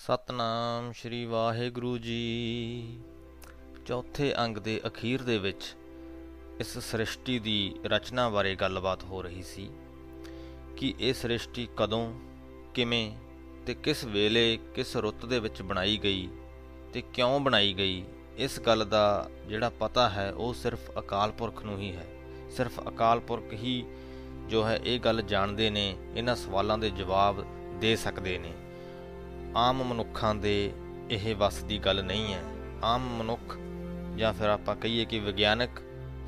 [0.00, 3.00] ਸਤਨਾਮ ਸ਼੍ਰੀ ਵਾਹਿਗੁਰੂ ਜੀ।
[3.86, 5.64] ਚੌਥੇ ਅੰਗ ਦੇ ਅਖੀਰ ਦੇ ਵਿੱਚ
[6.60, 9.68] ਇਸ ਸ੍ਰਿਸ਼ਟੀ ਦੀ ਰਚਨਾ ਬਾਰੇ ਗੱਲਬਾਤ ਹੋ ਰਹੀ ਸੀ
[10.76, 12.12] ਕਿ ਇਹ ਸ੍ਰਿਸ਼ਟੀ ਕਦੋਂ,
[12.74, 13.10] ਕਿਵੇਂ
[13.66, 16.28] ਤੇ ਕਿਸ ਵੇਲੇ, ਕਿਸ ਰੁੱਤ ਦੇ ਵਿੱਚ ਬਣਾਈ ਗਈ
[16.92, 18.02] ਤੇ ਕਿਉਂ ਬਣਾਈ ਗਈ,
[18.36, 22.06] ਇਸ ਗੱਲ ਦਾ ਜਿਹੜਾ ਪਤਾ ਹੈ ਉਹ ਸਿਰਫ ਅਕਾਲ ਪੁਰਖ ਨੂੰ ਹੀ ਹੈ।
[22.56, 23.84] ਸਿਰਫ ਅਕਾਲ ਪੁਰਖ ਹੀ
[24.48, 27.44] ਜੋ ਹੈ ਇਹ ਗੱਲ ਜਾਣਦੇ ਨੇ, ਇਹਨਾਂ ਸਵਾਲਾਂ ਦੇ ਜਵਾਬ
[27.80, 28.54] ਦੇ ਸਕਦੇ ਨੇ।
[29.56, 30.72] ਆਮ ਮਨੁੱਖਾਂ ਦੇ
[31.10, 32.42] ਇਹ ਵਸ ਦੀ ਗੱਲ ਨਹੀਂ ਹੈ।
[32.84, 33.58] ਆਮ ਮਨੁੱਖ
[34.16, 35.70] ਜਾਂ ਫਿਰ ਆਪਾਂ ਕਹੀਏ ਕਿ ਵਿਗਿਆਨਕ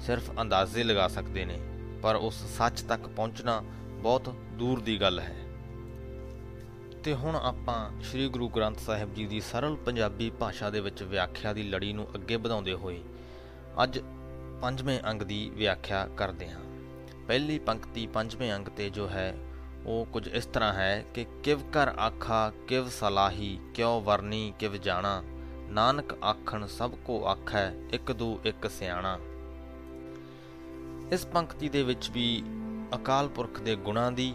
[0.00, 1.58] ਸਿਰਫ ਅੰਦਾਜ਼ੇ ਲਗਾ ਸਕਦੇ ਨੇ,
[2.02, 3.62] ਪਰ ਉਸ ਸੱਚ ਤੱਕ ਪਹੁੰਚਣਾ
[4.02, 5.36] ਬਹੁਤ ਦੂਰ ਦੀ ਗੱਲ ਹੈ।
[7.04, 11.52] ਤੇ ਹੁਣ ਆਪਾਂ ਸ੍ਰੀ ਗੁਰੂ ਗ੍ਰੰਥ ਸਾਹਿਬ ਜੀ ਦੀ ਸਰਲ ਪੰਜਾਬੀ ਭਾਸ਼ਾ ਦੇ ਵਿੱਚ ਵਿਆਖਿਆ
[11.52, 13.00] ਦੀ ਲੜੀ ਨੂੰ ਅੱਗੇ ਵਧਾਉਂਦੇ ਹੋਏ
[13.82, 13.98] ਅੱਜ
[14.62, 16.60] ਪੰਜਵੇਂ ਅੰਗ ਦੀ ਵਿਆਖਿਆ ਕਰਦੇ ਹਾਂ।
[17.28, 19.36] ਪਹਿਲੀ ਪੰਕਤੀ ਪੰਜਵੇਂ ਅੰਗ ਤੇ ਜੋ ਹੈ
[19.86, 25.22] ਉਹ ਕੁਝ ਇਸ ਤਰ੍ਹਾਂ ਹੈ ਕਿ ਕਿਵ ਕਰ ਆਖਾ, ਕਿਵ ਸਲਾਹੀ, ਕਿਉ ਵਰਨੀ, ਕਿਵ ਜਾਣਾ।
[25.68, 29.18] ਨਾਨਕ ਆਖਣ, ਸਭ ਕੋ ਆਖੈ, ਇੱਕ ਦੂ, ਇੱਕ ਸਿਆਣਾ।
[31.12, 32.42] ਇਸ ਪੰਕਤੀ ਦੇ ਵਿੱਚ ਵੀ
[32.94, 34.34] ਅਕਾਲ ਪੁਰਖ ਦੇ ਗੁਣਾਂ ਦੀ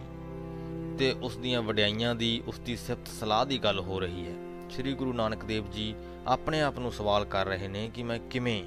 [0.98, 4.34] ਤੇ ਉਸ ਦੀਆਂ ਵਡਿਆਈਆਂ ਦੀ, ਉਸ ਦੀ ਸਿਫਤ ਸਲਾਹ ਦੀ ਗੱਲ ਹੋ ਰਹੀ ਹੈ।
[4.70, 5.94] ਸ੍ਰੀ ਗੁਰੂ ਨਾਨਕ ਦੇਵ ਜੀ
[6.26, 8.64] ਆਪਣੇ ਆਪ ਨੂੰ ਸਵਾਲ ਕਰ ਰਹੇ ਨੇ ਕਿ ਮੈਂ ਕਿਵੇਂ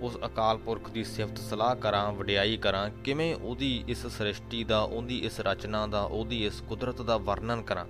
[0.00, 5.18] ਉਸ ਅਕਾਲ ਪੁਰਖ ਦੀ ਸਿਫਤ ਸਲਾਹ ਕਰਾਂ, ਵਡਿਆਈ ਕਰਾਂ, ਕਿਵੇਂ ਉਹਦੀ ਇਸ ਸ੍ਰਿਸ਼ਟੀ ਦਾ, ਉਹਦੀ
[5.18, 7.86] ਇਸ ਰਚਨਾ ਦਾ, ਉਹਦੀ ਇਸ ਕੁਦਰਤ ਦਾ ਵਰਣਨ ਕਰਾਂ?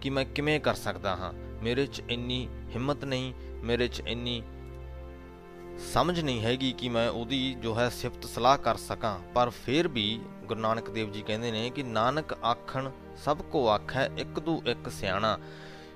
[0.00, 1.32] ਕਿ ਮੈਂ ਕਿਵੇਂ ਕਰ ਸਕਦਾ ਹਾਂ?
[1.62, 4.42] ਮੇਰੇ 'ਚ ਇੰਨੀ ਹਿੰਮਤ ਨਹੀਂ, ਮੇਰੇ 'ਚ ਇੰਨੀ
[5.92, 10.20] ਸਮਝ ਨਹੀਂ ਹੈਗੀ ਕਿ ਮੈਂ ਉਹਦੀ ਜੋ ਹੈ ਸਿਫਤ ਸਲਾਹ ਕਰ ਸਕਾਂ। ਪਰ ਫਿਰ ਵੀ
[10.44, 12.90] ਗੁਰੂ ਨਾਨਕ ਦੇਵ ਜੀ ਕਹਿੰਦੇ ਨੇ ਕਿ ਨਾਨਕ ਆਖਣ
[13.24, 15.38] ਸਭ ਕੋ ਆਖੈ, ਇੱਕ ਦੂ ਇੱਕ ਸਿਆਣਾ।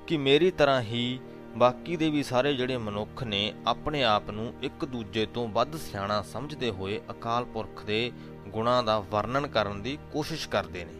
[0.06, 1.20] ਕਿ ਮੇਰੀ ਤਰ੍ਹਾਂ ਹੀ
[1.56, 6.22] ਬਾਕੀ ਦੇ ਵੀ ਸਾਰੇ ਜਿਹੜੇ ਮਨੁੱਖ ਨੇ ਆਪਣੇ ਆਪ ਨੂੰ ਇੱਕ ਦੂਜੇ ਤੋਂ ਵੱਧ ਸਿਆਣਾ
[6.22, 8.12] ਸਮਝਦੇ ਹੋਏ ਅਕਾਲ ਪੁਰਖ ਦੇ
[8.48, 10.92] ਗੁਣਾਂ ਦਾ ਵਰਣਨ ਕਰਨ ਦੀ ਕੋਸ਼ਿਸ਼ ਕਰਦੇ ਨੇ।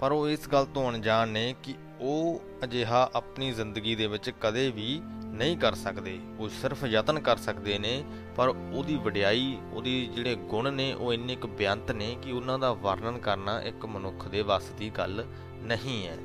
[0.00, 4.70] ਪਰ ਉਹ ਇਸ ਗੱਲ ਤੋਂ ਅਣਜਾਣ ਨੇ ਕਿ ਉਹ ਅਜਿਹਾ ਆਪਣੀ ਜ਼ਿੰਦਗੀ ਦੇ ਵਿੱਚ ਕਦੇ
[4.70, 8.04] ਵੀ ਨਹੀਂ ਕਰ ਸਕਦੇ। ਉਹ ਸਿਰਫ ਯਤਨ ਕਰ ਸਕਦੇ ਨੇ,
[8.36, 12.72] ਪਰ ਉਹਦੀ ਵਡਿਆਈ, ਉਹਦੀ ਜਿਹੜੇ ਗੁਣ ਨੇ, ਉਹ ਇੰਨੇ ਕੁ ਬਿਆੰਤ ਨੇ ਕਿ ਉਹਨਾਂ ਦਾ
[12.72, 15.24] ਵਰਣਨ ਕਰਨਾ ਇੱਕ ਮਨੁੱਖ ਦੇ ਵੱਸ ਦੀ ਗੱਲ
[15.56, 16.16] ਨਹੀਂ ਹੈ।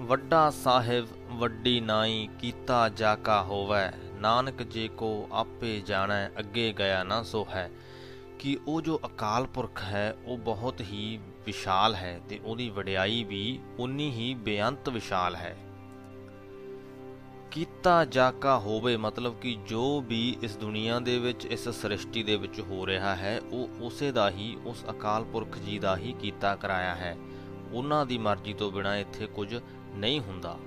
[0.00, 7.22] ਵੱਡਾ ਸਾਹਿਬ ਵੱਡੀ ਨਾਈ ਕੀਤਾ ਜਾਕਾ ਹੋਵੇ, ਨਾਨਕ ਜੀ ਕੋ ਆਪੇ ਜਾਣੈ, ਅੱਗੇ ਗਿਆ ਨਾ
[7.22, 7.70] ਸੋ ਹੈ
[8.38, 13.58] ਕਿ ਉਹ ਜੋ ਅਕਾਲ ਪੁਰਖ ਹੈ, ਉਹ ਬਹੁਤ ਹੀ ਵਿਸ਼ਾਲ ਹੈ ਤੇ ਉਹਦੀ ਵਡਿਆਈ ਵੀ
[13.78, 15.56] ਉਨੀ ਹੀ ਬੇਅੰਤ ਵਿਸ਼ਾਲ ਹੈ।
[17.50, 22.60] ਕੀਤਾ ਜਾਕਾ ਹੋਵੇ ਮਤਲਬ ਕਿ ਜੋ ਵੀ ਇਸ ਦੁਨੀਆ ਦੇ ਵਿੱਚ, ਇਸ ਸ੍ਰਿਸ਼ਟੀ ਦੇ ਵਿੱਚ
[22.60, 26.94] ਹੋ ਰਿਹਾ ਹੈ, ਉਹ ਉਸੇ ਦਾ ਹੀ, ਉਸ ਅਕਾਲ ਪੁਰਖ ਜੀ ਦਾ ਹੀ ਕੀਤਾ ਕਰਾਇਆ
[26.94, 27.16] ਹੈ।
[27.72, 29.56] ਉਹਨਾਂ ਦੀ ਮਰਜ਼ੀ ਤੋਂ ਬਿਨਾ ਇੱਥੇ ਕੁਝ
[29.94, 30.58] ਨਹੀਂ ਹੁੰਦਾ।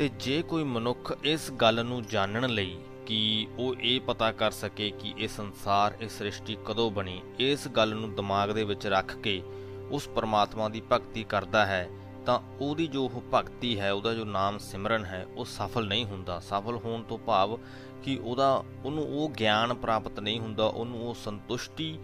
[0.00, 4.90] ਤੇ ਜੇ ਕੋਈ ਮਨੁੱਖ ਇਸ ਗੱਲ ਨੂੰ ਜਾਣਨ ਲਈ ਕਿ ਉਹ ਇਹ ਪਤਾ ਕਰ ਸਕੇ
[4.90, 9.42] ਕਿ ਇਹ ਸੰਸਾਰ, ਇਹ ਸ੍ਰਿਸ਼ਟੀ ਕਦੋਂ ਬਣੀ, ਇਸ ਗੱਲ ਨੂੰ ਦਿਮਾਗ ਦੇ ਵਿੱਚ ਰੱਖ ਕੇ
[9.90, 11.88] ਉਸ ਪਰਮਾਤਮਾ ਦੀ ਭਗਤੀ ਕਰਦਾ ਹੈ,
[12.26, 16.38] ਤਾਂ ਉਹਦੀ ਜੋ ਉਹ ਭਗਤੀ ਹੈ, ਉਹਦਾ ਜੋ ਨਾਮ ਸਿਮਰਨ ਹੈ, ਉਹ ਸਫਲ ਨਹੀਂ ਹੁੰਦਾ।
[16.40, 17.58] ਸਫਲ ਹੋਣ ਤੋਂ ਭਾਵ
[18.02, 21.98] ਕਿ ਉਹਦਾ, ਉਹਨੂੰ ਉਹ ਗਿਆਨ ਪ੍ਰਾਪਤ ਨਹੀਂ ਹੁੰਦਾ, ਉਹਨੂੰ ਉਹ ਸੰਤੁਸ਼ਟੀ,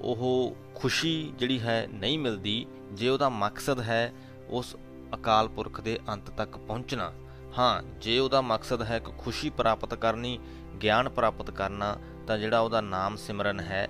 [0.00, 4.12] ਉਹ ਖੁਸ਼ੀ ਜਿਹੜੀ ਹੈ ਨਹੀਂ ਮਿਲਦੀ, ਜੇ ਉਹਦਾ ਮਕਸਦ ਹੈ
[4.50, 4.76] ਉਸ
[5.14, 7.12] ਅਕਾਲ ਪੁਰਖ ਦੇ ਅੰਤ ਤੱਕ ਪਹੁੰਚਣਾ।
[7.58, 10.38] ਹਾਂ, ਜੇ ਉਹਦਾ ਮਕਸਦ ਹੈ ਕਿ ਖੁਸ਼ੀ ਪ੍ਰਾਪਤ ਕਰਨੀ,
[10.82, 11.96] ਗਿਆਨ ਪ੍ਰਾਪਤ ਕਰਨਾ,
[12.26, 13.88] ਤਾਂ ਜਿਹੜਾ ਉਹਦਾ ਨਾਮ ਸਿਮਰਨ ਹੈ,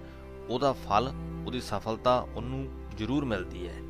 [0.48, 1.12] ਉਹਦਾ ਫਲ,
[1.46, 3.82] ਉਹਦੀ ਸਫਲਤਾ ਉਹਨੂੰ ਜ਼ਰੂਰ ਮਿਲਦੀ ਹੈ।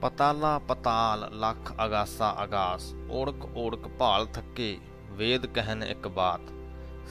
[0.00, 4.78] ਪਤਾਲਾ ਪਤਾਲ, ਲੱਖ ਅਗਾਸਾ ਅਗਾਸ, ਓੜਕ ਓੜਕ ਭਾਲ ਥੱਕੇ,
[5.10, 6.40] ਵੇਦ ਕਹਿਨ ਇੱਕ ਬਾਤ,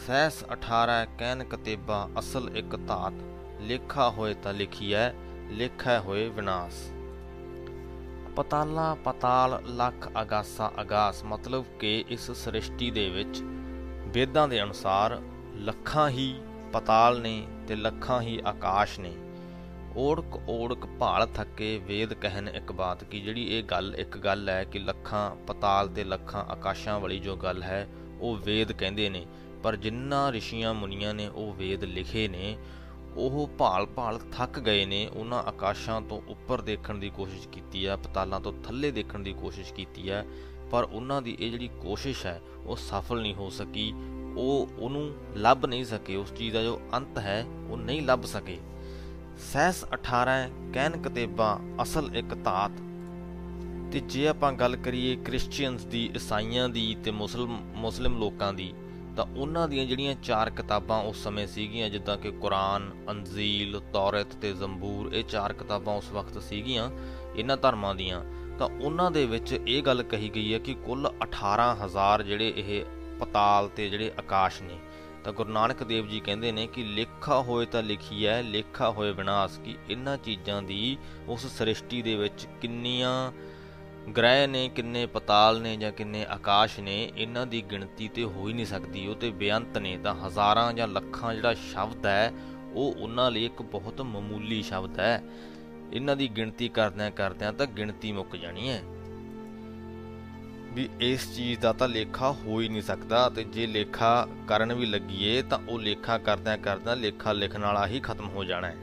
[0.07, 3.13] ਸਹਿਸ 18 ਕਹਿਨ ਕਤੇਬਾ, ਅਸਲ ਇੱਕ ਧਾਤ,
[3.61, 5.11] ਲੇਖਾ ਹੋਏ ਤਾਂ ਲਿਖੀਐ,
[5.49, 7.00] ਲੇਖਾ ਹੋਏ ਵਿਨਾਸ਼।
[8.35, 13.41] ਪਤਾਲਾ, ਪਤਾਲ, ਲੱਖ ਅਗਾਸਾ ਅਗਾਸ, ਮਤਲਬ ਕਿ ਇਸ ਸ੍ਰਿਸ਼ਟੀ ਦੇ ਵਿੱਚ
[14.07, 15.21] ਵੇਦਾਂ ਦੇ ਅਨੁਸਾਰ
[15.55, 16.41] ਲੱਖਾਂ ਹੀ
[16.73, 19.13] ਪਤਾਲ ਨੇ ਤੇ ਲੱਖਾਂ ਹੀ ਆਕਾਸ਼ ਨੇ।
[19.97, 24.63] ਓੜਕ ਓੜਕ ਭਾਲ ਥੱਕੇ ਵੇਦ ਕਹਿਨ ਇੱਕ ਬਾਤ ਕੀ ਜਿਹੜੀ ਇਹ ਗੱਲ ਇੱਕ ਗੱਲ ਹੈ
[24.63, 27.87] ਕਿ ਲੱਖਾਂ ਪਤਾਲ ਤੇ ਲੱਖਾਂ ਆਕਾਸ਼ਾਂ ਵਾਲੀ ਜੋ ਗੱਲ ਹੈ,
[28.21, 29.25] ਉਹ ਵੇਦ ਕਹਿੰਦੇ ਨੇ।
[29.63, 32.57] ਪਰ ਜਿੰਨਾ ਰਿਸ਼ੀਆਂ ਮੁਨੀਆਂ ਨੇ ਉਹ ਵੇਦ ਲਿਖੇ ਨੇ
[33.17, 37.95] ਉਹ ਭਾਲ ਭਾਲ ਥੱਕ ਗਏ ਨੇ, ਉਹਨਾਂ ਆਕਾਸ਼ਾਂ ਤੋਂ ਉੱਪਰ ਦੇਖਣ ਦੀ ਕੋਸ਼ਿਸ਼ ਕੀਤੀ ਹੈ,
[37.95, 40.25] ਪਤਾਲਾਂ ਤੋਂ ਥੱਲੇ ਦੇਖਣ ਦੀ ਕੋਸ਼ਿਸ਼ ਕੀਤੀ ਹੈ,
[40.71, 43.93] ਪਰ ਉਹਨਾਂ ਦੀ ਇਹ ਜਿਹੜੀ ਕੋਸ਼ਿਸ਼ ਹੈ, ਉਹ ਸਫਲ ਨਹੀਂ ਹੋ ਸਕੀ।
[44.37, 48.59] ਉਹ, ਉਹਨੂੰ ਲੱਭ ਨਹੀਂ ਸਕੇ, ਉਸ ਚੀਜ਼ ਦਾ ਜੋ ਅੰਤ ਹੈ, ਉਹ ਨਹੀਂ ਲੱਭ ਸਕੇ।
[49.53, 52.71] ਸਹਿਸ 18 ਕਹਿਨ ਕਤੇਬਾ ਅਸਲ ਇੱਕ ਧਾਤ।
[53.91, 58.73] ਤੇ ਜੇ ਆਪਾਂ ਗੱਲ ਕਰੀਏ ਕ੍ਰਿਸਚੀਅਨਸ ਦੀ, ਈਸਾਈਆਂ ਦੀ ਤੇ ਮੁਸਲਮ, ਮੁਸਲਿਮ ਲੋਕਾਂ ਦੀ
[59.15, 64.53] ਤਾਂ ਉਹਨਾਂ ਦੀਆਂ ਜਿਹੜੀਆਂ ਚਾਰ ਕਿਤਾਬਾਂ ਉਸ ਸਮੇਂ ਸੀਗੀਆਂ, ਜਿੱਦਾਂ ਕਿ ਕੁਰਾਨ, ਅੰਜੀਲ, ਤੌਰਤ ਤੇ
[64.53, 66.89] ਜ਼ੰਬੂਰ, ਇਹ ਚਾਰ ਕਿਤਾਬਾਂ ਉਸ ਵਕਤ ਸੀਗੀਆਂ
[67.35, 68.23] ਇਹਨਾਂ ਧਰਮਾਂ ਦੀਆਂ।
[68.59, 72.85] ਤਾਂ ਉਹਨਾਂ ਦੇ ਵਿੱਚ ਇਹ ਗੱਲ ਕਹੀ ਗਈ ਹੈ ਕਿ ਕੁੱਲ 18000 ਜਿਹੜੇ ਇਹ
[73.19, 74.79] ਪਤਾਲ ਤੇ ਜਿਹੜੇ ਆਕਾਸ਼ ਨੇ,
[75.23, 79.11] ਤਾਂ ਗੁਰੂ ਨਾਨਕ ਦੇਵ ਜੀ ਕਹਿੰਦੇ ਨੇ ਕਿ ਲੇਖਾ ਹੋਏ ਤਾਂ ਲਿਖੀ ਹੈ ਲੇਖਾ ਹੋਏ
[79.11, 80.97] ਵਿਨਾਸ਼ ਕੀ ਇਹਨਾਂ ਚੀਜ਼ਾਂ ਦੀ
[81.27, 83.31] ਉਸ ਸ੍ਰਿਸ਼ਟੀ ਦੇ ਵਿੱਚ ਕਿੰਨੀਆਂ
[84.17, 88.53] ਗ੍ਰਹਿ ਨੇ ਕਿੰਨੇ, ਪਤਾਲ ਨੇ ਜਾਂ ਕਿੰਨੇ, ਆਕਾਸ਼ ਨੇ, ਇਹਨਾਂ ਦੀ ਗਿਣਤੀ ਤੇ ਹੋ ਹੀ
[88.53, 92.33] ਨਹੀਂ ਸਕਦੀ। ਉਹ ਤੇ ਬੇਅੰਤ ਨੇ, ਤਾਂ ਹਜ਼ਾਰਾਂ ਜਾਂ ਲੱਖਾਂ ਜਿਹੜਾ ਸ਼ਬਦ ਹੈ,
[92.73, 95.23] ਉਹ ਉਹਨਾਂ ਲਈ ਇੱਕ ਬਹੁਤ ਮਾਮੂਲੀ ਸ਼ਬਦ ਹੈ।
[95.93, 98.81] ਇਹਨਾਂ ਦੀ ਗਿਣਤੀ ਕਰਦਿਆਂ ਕਰਦਿਆਂ ਤਾਂ ਗਿਣਤੀ ਮੁੱਕ ਜਾਣੀ ਹੈ।
[100.73, 104.85] ਵੀ ਇਸ ਚੀਜ਼ ਦਾ ਤਾਂ ਲੇਖਾ ਹੋ ਹੀ ਨਹੀਂ ਸਕਦਾ ਤੇ ਜੇ ਲੇਖਾ ਕਰਨ ਵੀ
[104.85, 108.75] ਲੱਗੀਏ ਤਾਂ ਉਹ ਲੇਖਾ ਕਰਦਿਆਂ ਕਰਦਿਆਂ ਲੇਖਾ ਲਿਖਣ ਵਾਲਾ ਹੀ ਖਤਮ ਹੋ ਜਾਣਾ ਹੈ।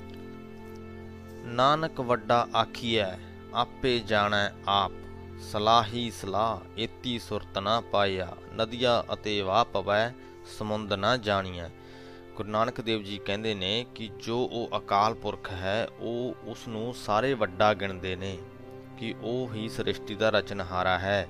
[1.44, 3.06] ਨਾਨਕ ਵੱਡਾ ਆਖੀਐ,
[3.54, 4.92] ਆਪੇ ਜਾਣੈ ਆਪ।
[5.40, 10.12] ਸਲਾਹੀ ਸਲਾਹ, ਏਤੀ ਸੁਰਤ ਨਾ ਪਾਇਆ, ਨਦੀਆਂ ਅਤੇ ਵਾਹ ਪਵੈ
[10.58, 11.68] ਸਮੁੰਦ ਨਾ ਜਾਣੀਐ।
[12.36, 16.94] ਗੁਰੂ ਨਾਨਕ ਦੇਵ ਜੀ ਕਹਿੰਦੇ ਨੇ ਕਿ ਜੋ ਉਹ ਅਕਾਲ ਪੁਰਖ ਹੈ, ਉਹ ਉਸ ਨੂੰ
[16.94, 18.38] ਸਾਰੇ ਵੱਡਾ ਗਿਣਦੇ ਨੇ,
[18.98, 21.28] ਕਿ ਉਹ ਹੀ ਸ੍ਰਿਸ਼ਟੀ ਦਾ ਰਚਨਹਾਰਾ ਹੈ।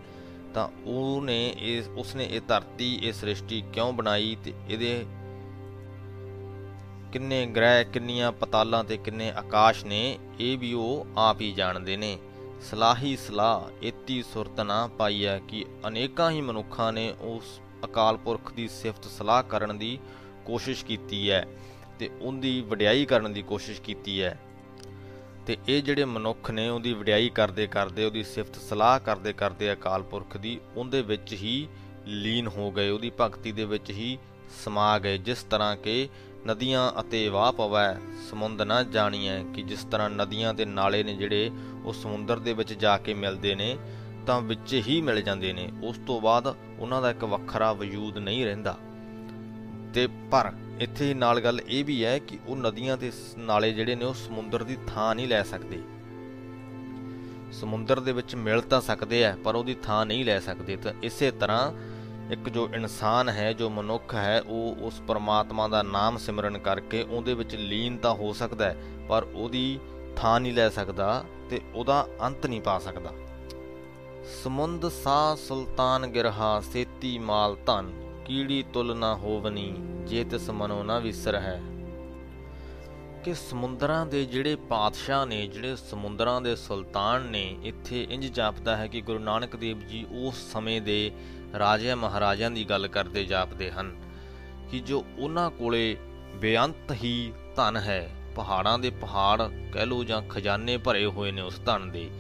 [0.55, 5.07] ਤਾਂ ਉਹਨੇ ਇਸ ਉਸਨੇ ਇਹ ਧਰਤੀ, ਇਹ ਸ੍ਰਿਸ਼ਟੀ ਕਿਉਂ ਬਣਾਈ ਤੇ ਇਹਦੇ
[7.13, 12.19] ਕਿੰਨੇ ਗ੍ਰਹਿ, ਕਿੰਨੀਆਂ ਪਤਾਲਾਂ ਤੇ ਕਿੰਨੇ ਆਕਾਸ਼ ਨੇ, ਇਹ ਵੀ ਉਹ ਆਪ ਹੀ ਜਾਣਦੇ ਨੇ।
[12.61, 18.69] ਸਲਾਹੀ ਸਲਾਹ, ਏਤੀ ਸੁਰਤ ਨਾ ਪਾਈਐ ਕਿ ਅਨੇਕਾਂ ਹੀ ਮਨੁੱਖਾਂ ਨੇ ਉਸ ਅਕਾਲ ਪੁਰਖ ਦੀ
[18.69, 19.99] ਸਿਫਤ ਸਲਾਹ ਕਰਨ ਦੀ
[20.47, 21.47] ਕੋਸ਼ਿਸ਼ ਕੀਤੀ ਹੈ
[21.99, 24.39] ਤੇ ਉਹਦੀ ਵਡਿਆਈ ਕਰਨ ਦੀ ਕੋਸ਼ਿਸ਼ ਕੀਤੀ ਹੈ
[25.47, 30.03] ਤੇ ਇਹ ਜਿਹੜੇ ਮਨੁੱਖ ਨੇ ਉਹਦੀ ਵਡਿਆਈ ਕਰਦੇ ਕਰਦੇ, ਉਹਦੀ ਸਿਫਤ ਸਲਾਹ ਕਰਦੇ ਕਰਦੇ ਅਕਾਲ
[30.03, 31.69] ਪੁਰਖ ਦੀ, ਉਹਦੇ ਵਿੱਚ ਹੀ
[32.07, 34.19] ਲੀਨ ਹੋ ਗਏ, ਉਹਦੀ ਭਗਤੀ ਦੇ ਵਿੱਚ ਹੀ
[34.65, 36.09] ਸਮਾ ਗਏ, ਜਿਸ ਤਰ੍ਹਾਂ ਕਿ
[36.47, 37.97] ਨਦੀਆਂ ਅਤੇ ਵਾਹ ਪਵੈ
[38.31, 41.51] ਸਮੁੰਦ ਨਾ ਜਾਣੀਐ ਕਿ ਜਿਸ ਤਰ੍ਹਾਂ ਨਦੀਆਂ ਤੇ ਨਾਲੇ ਨੇ ਜਿਹੜੇ
[41.85, 43.77] ਉਹ ਸਮੁੰਦਰ ਦੇ ਵਿੱਚ ਜਾ ਕੇ ਮਿਲਦੇ ਨੇ,
[44.27, 48.45] ਤਾਂ ਵਿੱਚ ਹੀ ਮਿਲ ਜਾਂਦੇ ਨੇ। ਉਸ ਤੋਂ ਬਾਅਦ ਉਹਨਾਂ ਦਾ ਇੱਕ ਵੱਖਰਾ ਵਜੂਦ ਨਹੀਂ
[48.45, 48.77] ਰਹਿੰਦਾ।
[49.95, 54.05] ਤੇ ਪਰ ਇੱਥੇ ਨਾਲ ਗੱਲ ਇਹ ਵੀ ਹੈ ਕਿ ਉਹ ਨਦੀਆਂ ਤੇ ਨਾਲੇ ਜਿਹੜੇ ਨੇ
[54.05, 55.83] ਉਹ ਸਮੁੰਦਰ ਦੀ ਥਾਂ ਨਹੀਂ ਲੈ ਸਕਦੇ।
[57.53, 61.31] ਸਮੁੰਦਰ ਦੇ ਵਿੱਚ ਮਿਲ ਤਾਂ ਸਕਦੇ ਆ ਪਰ ਉਹਦੀ ਥਾਂ ਨਹੀਂ ਲੈ ਸਕਦੇ। ਤਾਂ ਇਸੇ
[61.31, 61.73] ਤਰ੍ਹਾਂ
[62.31, 67.35] ਇੱਕ ਜੋ ਇਨਸਾਨ ਹੈ, ਜੋ ਮਨੁੱਖ ਹੈ, ਉਹ ਉਸ ਪਰਮਾਤਮਾ ਦਾ ਨਾਮ ਸਿਮਰਨ ਕਰਕੇ ਉਹਦੇ
[67.35, 68.77] ਵਿੱਚ ਲੀਨ ਤਾਂ ਹੋ ਸਕਦਾ ਹੈ,
[69.09, 69.81] ਪਰ ਉਹਦੀ
[70.17, 73.13] ਥਾਂ ਨਹੀਂ ਲੈ ਸਕਦਾ ਤੇ ਉਹਦਾ ਅੰਤ ਨਹੀਂ ਪਾ ਸਕਦਾ।
[74.43, 77.93] ਸਮੁੰਦ ਸਾ ਸੁਲਤਾਨ ਗਿਰਹਾ, ਸੇਤੀ ਮਾਲ ਧਨ,
[78.27, 79.75] ਕੀੜੀ ਤੁਲ ਨਾ ਹੋਵਨੀ,
[80.07, 81.63] ਜੇ ਤਿਸ ਮਨੋ ਨਾ ਵਿਸਰ ਹੈ।
[83.25, 88.87] ਕਿ ਸਮੁੰਦਰਾਂ ਦੇ ਜਿਹੜੇ ਪਾਤਸ਼ਾਹ ਨੇ, ਜਿਹੜੇ ਸਮੁੰਦਰਾਂ ਦੇ ਸੁਲਤਾਨ ਨੇ, ਇੱਥੇ ਇੰਜ ਜਾਪਦਾ ਹੈ
[88.87, 91.13] ਕਿ ਗੁਰੂ ਨਾਨਕ ਦੇਵ ਜੀ ਉਸ ਸਮੇਂ ਦੇ
[91.55, 93.95] ਰਾਜਿਆਂ ਮਹਾਰਾਜਿਆਂ ਦੀ ਗੱਲ ਕਰਦੇ ਜਾਪਦੇ ਹਨ
[94.71, 95.97] ਕਿ ਜੋ ਉਹਨਾਂ ਕੋਲੇ
[96.37, 99.43] ਬੇਅੰਤ ਹੀ ਧਨ ਹੈ, ਪਹਾੜਾਂ ਦੇ ਪਹਾੜ
[99.73, 102.11] ਕਹਿ ਲੋ ਜਾਂ ਖਜ਼ਾਨੇ ਭਰੇ ਹੋਏ ਨੇ ਉਸ ਧਨ ਦੇ,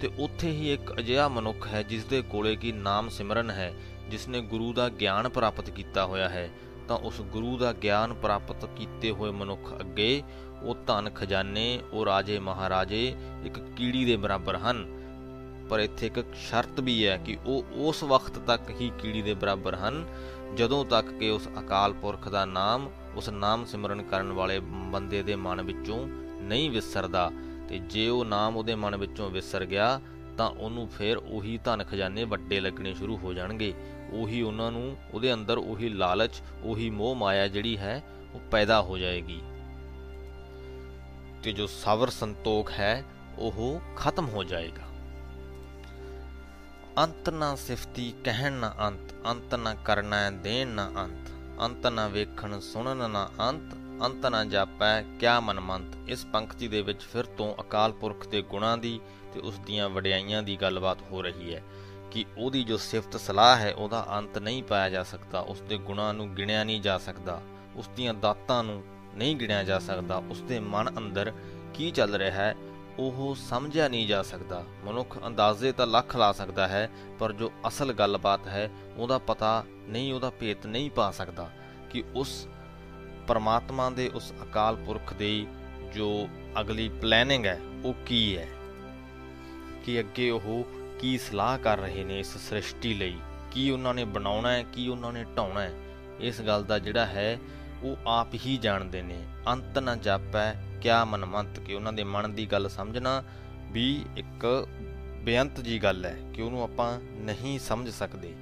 [0.00, 3.72] ਤੇ ਉੱਥੇ ਹੀ ਇੱਕ ਅਜਿਹਾ ਮਨੁੱਖ ਹੈ ਜਿਸ ਦੇ ਕੋਲੇ ਕੀ ਨਾਮ ਸਿਮਰਨ ਹੈ
[4.10, 6.48] ਜਿਸ ਨੇ ਗੁਰੂ ਦਾ ਗਿਆਨ ਪ੍ਰਾਪਤ ਕੀਤਾ ਹੋਇਆ ਹੈ,
[6.88, 10.22] ਤਾਂ ਉਸ ਗੁਰੂ ਦਾ ਗਿਆਨ ਪ੍ਰਾਪਤ ਕੀਤੇ ਹੋਏ ਮਨੁੱਖ ਅੱਗੇ
[10.62, 14.84] ਉਹ ਧਨ ਖਜ਼ਾਨੇ, ਉਹ ਰਾਜੇ ਮਹਾਰਾਜੇ ਇੱਕ ਕੀੜੀ ਦੇ ਬਰਾਬਰ ਹਨ।
[15.70, 19.74] ਪਰ ਇੱਥੇ ਇੱਕ ਸ਼ਰਤ ਵੀ ਹੈ ਕਿ ਉਹ ਉਸ ਵਕਤ ਤੱਕ ਹੀ ਕੀੜੀ ਦੇ ਬਰਾਬਰ
[19.74, 20.06] ਹਨ,
[20.56, 25.36] ਜਦੋਂ ਤੱਕ ਕਿ ਉਸ ਅਕਾਲ ਪੁਰਖ ਦਾ ਨਾਮ, ਉਸ ਨਾਮ ਸਿਮਰਨ ਕਰਨ ਵਾਲੇ ਬੰਦੇ ਦੇ
[25.36, 26.06] ਮਨ ਵਿੱਚੋਂ
[26.40, 27.30] ਨਹੀਂ ਵਿਸਰਦਾ।
[27.68, 30.00] ਤੇ ਜੇ ਉਹ ਨਾਮ ਉਹਦੇ ਮਨ ਵਿੱਚੋਂ ਵਿਸਰ ਗਿਆ,
[30.38, 33.74] ਤਾਂ ਉਹਨੂੰ ਫਿਰ ਉਹੀ ਧਨ ਖਜ਼ਾਨੇ ਵੱਡੇ ਲੱਗਣੇ ਸ਼ੁਰੂ ਹੋ ਜਾਣਗੇ।
[34.12, 38.04] ਉਹੀ ਉਹਨਾਂ ਨੂੰ, ਉਹਦੇ ਅੰਦਰ ਉਹੀ ਲਾਲਚ, ਉਹੀ ਮੋਹ ਮਾਇਆ ਜਿਹੜੀ ਹੈ,
[38.34, 39.40] ਉਹ ਪੈਦਾ ਹੋ ਜਾਏਗੀ।
[41.42, 43.04] ਤੇ ਜੋ ਸਬਰ ਸੰਤੋਖ ਹੈ,
[43.38, 44.95] ਉਹ ਖਤਮ ਹੋ ਜਾਏਗਾ।
[46.98, 52.58] ਅੰਤ ਨਾ ਸਿਫਤੀ ਕਹਿਣ ਨਾ ਅੰਤ ਅੰਤ ਨਾ ਕਰਨਾ ਦੇਣ ਨਾ ਅੰਤ। ਅੰਤ ਨਾ ਵੇਖਣ,
[52.60, 57.92] ਸੁਣਨ ਨਾ ਅੰਤ ਅੰਤ ਨਾ ਜਾਪੈ ਕਿਆ ਮਨਮੰਤ। ਇਸ ਪੰਕਤੀ ਦੇ ਵਿੱਚ ਫਿਰ ਤੋਂ ਅਕਾਲ
[57.92, 59.00] ਪੁਰਖ ਦੇ ਗੁਣਾਂ ਦੀ
[59.34, 61.62] ਤੇ ਉਸ ਦੀਆਂ ਵਡਿਆਈਆਂ ਦੀ ਗੱਲਬਾਤ ਹੋ ਰਹੀ ਹੈ
[62.10, 66.14] ਕਿ ਉਹਦੀ ਜੋ ਸਿਫਤ ਸਲਾਹ ਹੈ, ਉਹਦਾ ਅੰਤ ਨਹੀਂ ਪਾਇਆ ਜਾ ਸਕਦਾ, ਉਸ ਦੇ ਗੁਣਾਂ
[66.14, 67.40] ਨੂੰ ਗਿਣਿਆ ਨਹੀਂ ਜਾ ਸਕਦਾ,
[67.76, 68.82] ਉਸ ਦੀਆਂ ਦਾਤਾਂ ਨੂੰ
[69.14, 71.32] ਨਹੀਂ ਗਿਣਿਆ ਜਾ ਸਕਦਾ, ਉਸ ਦੇ ਮਨ ਅੰਦਰ
[71.74, 72.54] ਕੀ ਚੱਲ ਰਿਹਾ ਹੈ?
[72.98, 77.92] ਉਹ ਸਮਝਿਆ ਨਹੀਂ ਜਾ ਸਕਦਾ। ਮਨੁੱਖ ਅੰਦਾਜ਼ੇ ਤਾਂ ਲੱਖ ਲਾ ਸਕਦਾ ਹੈ, ਪਰ ਜੋ ਅਸਲ
[77.92, 81.50] ਗੱਲਬਾਤ ਹੈ, ਉਹਦਾ ਪਤਾ ਨਹੀਂ, ਉਹਦਾ ਭੇਤ ਨਹੀਂ ਪਾ ਸਕਦਾ
[81.90, 82.48] ਕਿ ਉਸ
[83.28, 85.46] ਪਰਮਾਤਮਾ ਦੇ ਉਸ ਅਕਾਲ ਪੁਰਖ ਦੇ
[85.94, 86.28] ਜੋ
[86.60, 88.48] ਅਗਲੀ ਪਲੈਨਿੰਗ ਹੈ, ਉਹ ਕੀ ਹੈ।
[89.84, 90.64] ਕਿ ਅੱਗੇ ਉਹ
[91.00, 93.16] ਕੀ ਸਲਾਹ ਕਰ ਰਹੇ ਨੇ ਇਸ ਸ੍ਰਿਸ਼ਟੀ ਲਈ,
[93.50, 95.72] ਕੀ ਉਹਨਾਂ ਨੇ ਬਣਾਉਣਾ ਹੈ, ਕੀ ਉਹਨਾਂ ਨੇ ਢਾਉਣਾ ਹੈ।
[96.20, 97.38] ਇਸ ਗੱਲ ਦਾ ਜਿਹੜਾ ਹੈ,
[97.82, 100.54] ਉਹ ਆਪ ਹੀ ਜਾਣਦੇ ਨੇ। ਅੰਤ ਨਾ ਜਾਪੈ
[100.86, 103.22] ਕਿਆ ਮਨਮੰਤ ਕਿ ਉਹਨਾਂ ਦੇ ਮਨ ਦੀ ਗੱਲ ਸਮਝਣਾ
[103.72, 104.66] ਵੀ ਇੱਕ
[105.24, 108.34] ਬੇਅੰਤ ਜੀ ਗੱਲ ਹੈ ਕਿ ਉਹਨੂੰ ਆਪਾਂ ਨਹੀਂ ਸਮਝ ਸਕਦੇ।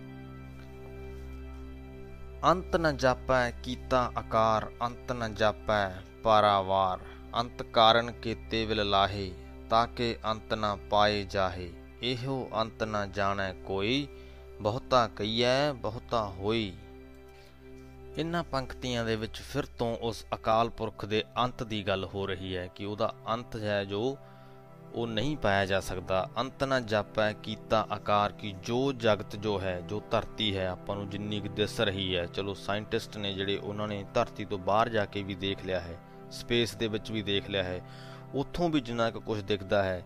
[2.44, 5.88] ਅੰਤ ਨ ਜਾਪੈ ਕੀਤਾ ਆਕਾਰ, ਅੰਤ ਨ ਜਾਪੈ
[6.22, 7.00] ਪਾਰਾਵਾਰ,
[7.40, 9.32] ਅੰਤ ਕਾਰਨ ਕੀਤੇ ਵਿਲ ਲਾਹੇ
[9.70, 11.70] ਤਾਕੇ ਅੰਤ ਨ ਪਾਏ ਜਾਹੇ।
[12.02, 14.08] ਇਹੋ ਅੰਤ ਨ ਜਾਣੈ ਕੋਈ,
[14.60, 16.72] ਬਹੁਤਾ ਕਈਐ ਬਹੁਤਾ ਹੋਈ।
[18.18, 22.56] ਇਨ੍ਹਾਂ ਪੰਕਤੀਆਂ ਦੇ ਵਿੱਚ ਫਿਰ ਤੋਂ ਉਸ ਅਕਾਲ ਪੁਰਖ ਦੇ ਅੰਤ ਦੀ ਗੱਲ ਹੋ ਰਹੀ
[22.56, 24.16] ਹੈ ਕਿ ਉਹਦਾ ਅੰਤ ਹੈ ਜੋ
[24.94, 29.80] ਉਹ ਨਹੀਂ ਪਾਇਆ ਜਾ ਸਕਦਾ। ਅੰਤ ਨਾ ਜਾਪੈ ਕੀਤਾ ਆਕਾਰ ਕੀ ਜੋ ਜਗਤ ਜੋ ਹੈ,
[29.80, 33.88] ਜੋ ਧਰਤੀ ਹੈ, ਆਪਾਂ ਨੂੰ ਜਿੰਨੀ ਕਿ ਦਿਸ ਰਹੀ ਹੈ। ਚਲੋ ਸਾਇੰਟਿਸਟ ਨੇ ਜਿਹੜੇ ਉਹਨਾਂ
[33.88, 35.98] ਨੇ ਧਰਤੀ ਤੋਂ ਬਾਹਰ ਜਾ ਕੇ ਵੀ ਦੇਖ ਲਿਆ ਹੈ,
[36.30, 37.80] ਸਪੇਸ ਦੇ ਵਿੱਚ ਵੀ ਦੇਖ ਲਿਆ ਹੈ,
[38.34, 40.02] ਉੱਥੋਂ ਵੀ ਜਿੰਨਾ ਕੁ ਕੁਝ ਦਿਖਦਾ ਹੈ।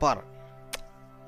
[0.00, 0.22] ਪਰ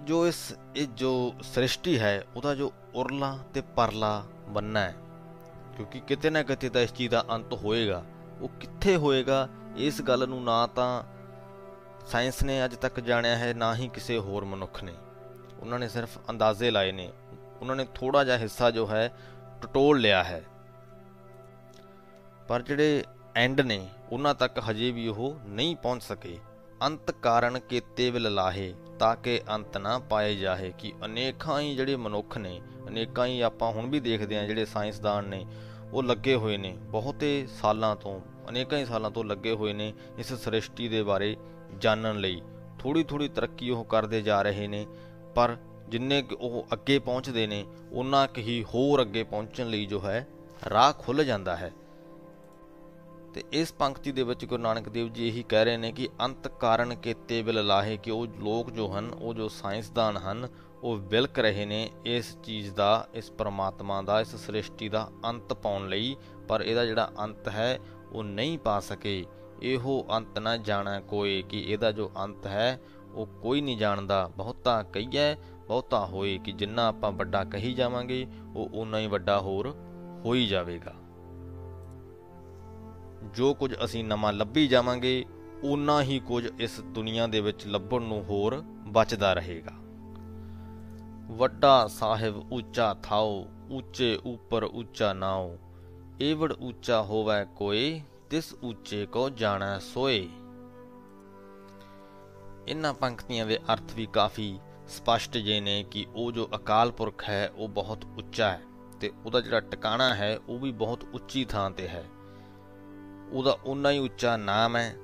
[0.03, 4.95] ਜੋ ਇਸ, ਇਹ ਜੋ ਸ੍ਰਿਸ਼ਟੀ ਹੈ, ਉਹਦਾ ਜੋ ਉਰਲਾ ਤੇ ਪਰਲਾ ਬੰਨਾ ਹੈ
[5.79, 8.05] ਕਿਉਂਕਿ ਕਿਤੇ ਨਾ ਕਿਤੇ ਤਾਂ ਇਸ ਚੀਜ਼ ਦਾ ਅੰਤ ਹੋਏਗਾ।
[8.41, 9.49] ਉਹ ਕਿੱਥੇ ਹੋਏਗਾ?
[9.77, 11.03] ਇਸ ਗੱਲ ਨੂੰ ਨਾ ਤਾਂ
[12.07, 14.95] ਸਾਇੰਸ ਨੇ ਅੱਜ ਤੱਕ ਜਾਣਿਆ ਹੈ, ਨਾ ਹੀ ਕਿਸੇ ਹੋਰ ਮਨੁੱਖ ਨੇ।
[15.61, 17.13] ਉਹਨਾਂ ਨੇ ਸਿਰਫ ਅੰਦਾਜ਼ੇ ਲਾਏ ਨੇ।
[17.61, 19.13] ਉਹਨਾਂ ਨੇ ਥੋੜਾ ਜਿਹਾ ਹਿੱਸਾ ਜੋ ਹੈ,
[19.63, 20.45] ਟਟੋਲ ਲਿਆ ਹੈ।
[22.49, 23.05] ਪਰ ਜਿਹੜੇ
[23.35, 26.39] ਐਂਡ ਨੇ, ਉਹਨਾਂ ਤੱਕ ਹਜੇ ਵੀ ਉਹ ਨਹੀਂ ਪਹੁੰਚ ਸਕੇ।
[26.83, 31.97] ਅੰਤ ਕਾਰਨ ਕੀਤੇ ਵਿਲ ਲਾਹੇ, ਤਾਂ ਕਿ ਅੰਤ ਨਾ ਪਾਏ ਜਾਹੇ ਕਿ ਅਨੇਕਾਂ ਹੀ ਜਿਹੜੇ
[31.97, 35.47] ਮਨੁੱਖ ਨੇ, ਅਨੇਕਾਂ ਹੀ ਆਪਾਂ ਹੁਣ ਵੀ ਦੇਖਦੇ ਆ ਜਿਹੜੇ ਸਾਇੰਸਦਾਨ ਨੇ
[35.93, 40.33] ਉਹ ਲੱਗੇ ਹੋਏ ਨੇ, ਬਹੁਤੇ ਸਾਲਾਂ ਤੋਂ, ਅਨੇਕਾਂ ਹੀ ਸਾਲਾਂ ਤੋਂ ਲੱਗੇ ਹੋਏ ਨੇ ਇਸ
[40.33, 41.37] ਸ੍ਰਿਸ਼ਟੀ ਦੇ ਬਾਰੇ
[41.79, 42.43] ਜਾਣਨ ਲਈ।
[42.79, 44.87] ਥੋੜੀ ਥੋੜੀ ਤਰੱਕੀ ਉਹ ਕਰਦੇ ਜਾ ਰਹੇ ਨੇ,
[45.35, 45.57] ਪਰ
[45.89, 50.27] ਜਿੰਨੇ ਉਹ ਅੱਗੇ ਪਹੁੰਚਦੇ ਨੇ, ਉਹਨਾਂ ਹੀ ਹੋਰ ਅੱਗੇ ਪਹੁੰਚਣ ਲਈ ਜੋ ਹੈ,
[50.71, 51.73] ਰਾਹ ਖੁੱਲ ਜਾਂਦਾ ਹੈ।
[53.35, 56.49] ਤੇ ਇਸ ਪੰਕਤੀ ਦੇ ਵਿੱਚ ਗੁਰੂ ਨਾਨਕ ਦੇਵ ਜੀ ਇਹੀ ਕਹਿ ਰਹੇ ਨੇ ਕਿ ਅੰਤ
[56.49, 60.49] ਕਾਰਨ ਕੀਤੇ ਬਿਲ ਲਾਹੇ ਕਿ ਉਹ ਲੋਕ ਜੋ ਹਨ, ਉਹ ਜੋ ਸਾਇੰਸਦਾਨ ਹਨ
[60.83, 65.89] ਉਹ ਵਿਲਕ ਰਹੇ ਨੇ ਇਸ ਚੀਜ਼ ਦਾ, ਇਸ ਪਰਮਾਤਮਾ ਦਾ, ਇਸ ਸ੍ਰਿਸ਼ਟੀ ਦਾ ਅੰਤ ਪਾਉਣ
[65.89, 66.17] ਲਈ,
[66.49, 67.79] ਪਰ ਇਹਦਾ ਜਿਹੜਾ ਅੰਤ ਹੈ,
[68.13, 69.27] ਉਹ ਨਹੀਂ ਪਾ ਸਕੇ।
[69.63, 72.81] ਇਹੋ ਅੰਤ ਨਾ ਜਾਣਾ ਕੋਈ ਕਿ ਇਹਦਾ ਜੋ ਅੰਤ ਹੈ,
[73.15, 75.37] ਉਹ ਕੋਈ ਨਹੀਂ ਜਾਣਦਾ। ਬਹੁਤਾ ਕਹੀਏ
[75.69, 79.77] ਬਹੁਤਾ ਹੋਏ ਕਿ ਜਿੰਨਾ ਆਪਾਂ ਵੱਡਾ ਕਹੀ ਜਾਵਾਂਗੇ, ਉਹ ਉਨਾ ਹੀ ਵੱਡਾ ਹੋਰ
[80.25, 80.95] ਹੋਈ ਜਾਵੇਗਾ।
[83.35, 85.25] ਜੋ ਕੁਝ ਅਸੀਂ ਨਵਾਂ ਲੱਭੀ ਜਾਵਾਂਗੇ
[85.65, 89.78] ਉਨਾ ਹੀ ਕੁਝ ਇਸ ਦੁਨੀਆ ਦੇ ਵਿੱਚ ਲੱਭਣ ਨੂੰ ਹੋਰ ਬਚਦਾ ਰਹੇਗਾ।
[91.31, 95.59] ਵੱਡਾ ਸਾਹਿਬ ਉੱਚਾ ਥਾਓ, ਉੱਚੇ ਉੱਪਰ ਉੱਚਾ ਨਾਓ
[96.21, 100.29] ਏਵੜ ਉੱਚਾ ਹੋਵੇ ਕੋਈ ਤਿਸ ਉੱਚੇ ਕੋ ਜਾਣਾ ਸੋਏ।
[102.69, 104.59] ਇਨ੍ਹਾਂ ਪੰਕਤੀਆਂ ਦੇ ਅਰਥ ਵੀ ਕਾਫੀ
[104.89, 108.61] ਸਪਸ਼ਟ ਜੇ ਨੇ ਕਿ ਉਹ ਜੋ ਅਕਾਲ ਪੁਰਖ ਹੈ, ਉਹ ਬਹੁਤ ਉੱਚਾ ਹੈ
[109.01, 112.05] ਤੇ ਉਹਦਾ ਜਿਹੜਾ ਟਿਕਾਣਾ ਹੈ, ਉਹ ਵੀ ਬਹੁਤ ਉੱਚੀ ਥਾਂ ਤੇ ਹੈ।
[113.33, 114.97] ਉਹਦਾ ਉਨਾ ਹੀ ਉੱਚਾ ਨਾਮ ਹੈ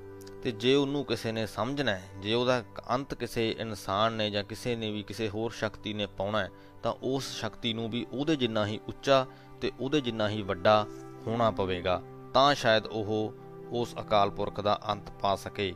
[0.44, 4.76] ਤੇ ਜੇ ਉਹਨੂੰ ਕਿਸੇ ਨੇ ਸਮਝਣਾ ਹੈ, ਜੇ ਉਹਦਾ ਅੰਤ ਕਿਸੇ ਇਨਸਾਨ ਨੇ ਜਾਂ ਕਿਸੇ
[4.76, 6.50] ਨੇ ਵੀ ਕਿਸੇ ਹੋਰ ਸ਼ਕਤੀ ਨੇ ਪਾਉਣਾ ਹੈ,
[6.82, 9.26] ਤਾਂ ਉਸ ਸ਼ਕਤੀ ਨੂੰ ਵੀ ਉਹਦੇ ਜਿੰਨਾ ਹੀ ਉੱਚਾ
[9.60, 10.86] ਤੇ ਉਹਦੇ ਜਿੰਨਾ ਹੀ ਵੱਡਾ
[11.26, 12.02] ਹੋਣਾ ਪਵੇਗਾ,
[12.34, 13.34] ਤਾਂ ਸ਼ਾਇਦ ਉਹ
[13.70, 15.74] ਉਸ ਅਕਾਲ ਪੁਰਖ ਦਾ ਅੰਤ ਪਾ ਸਕੇ।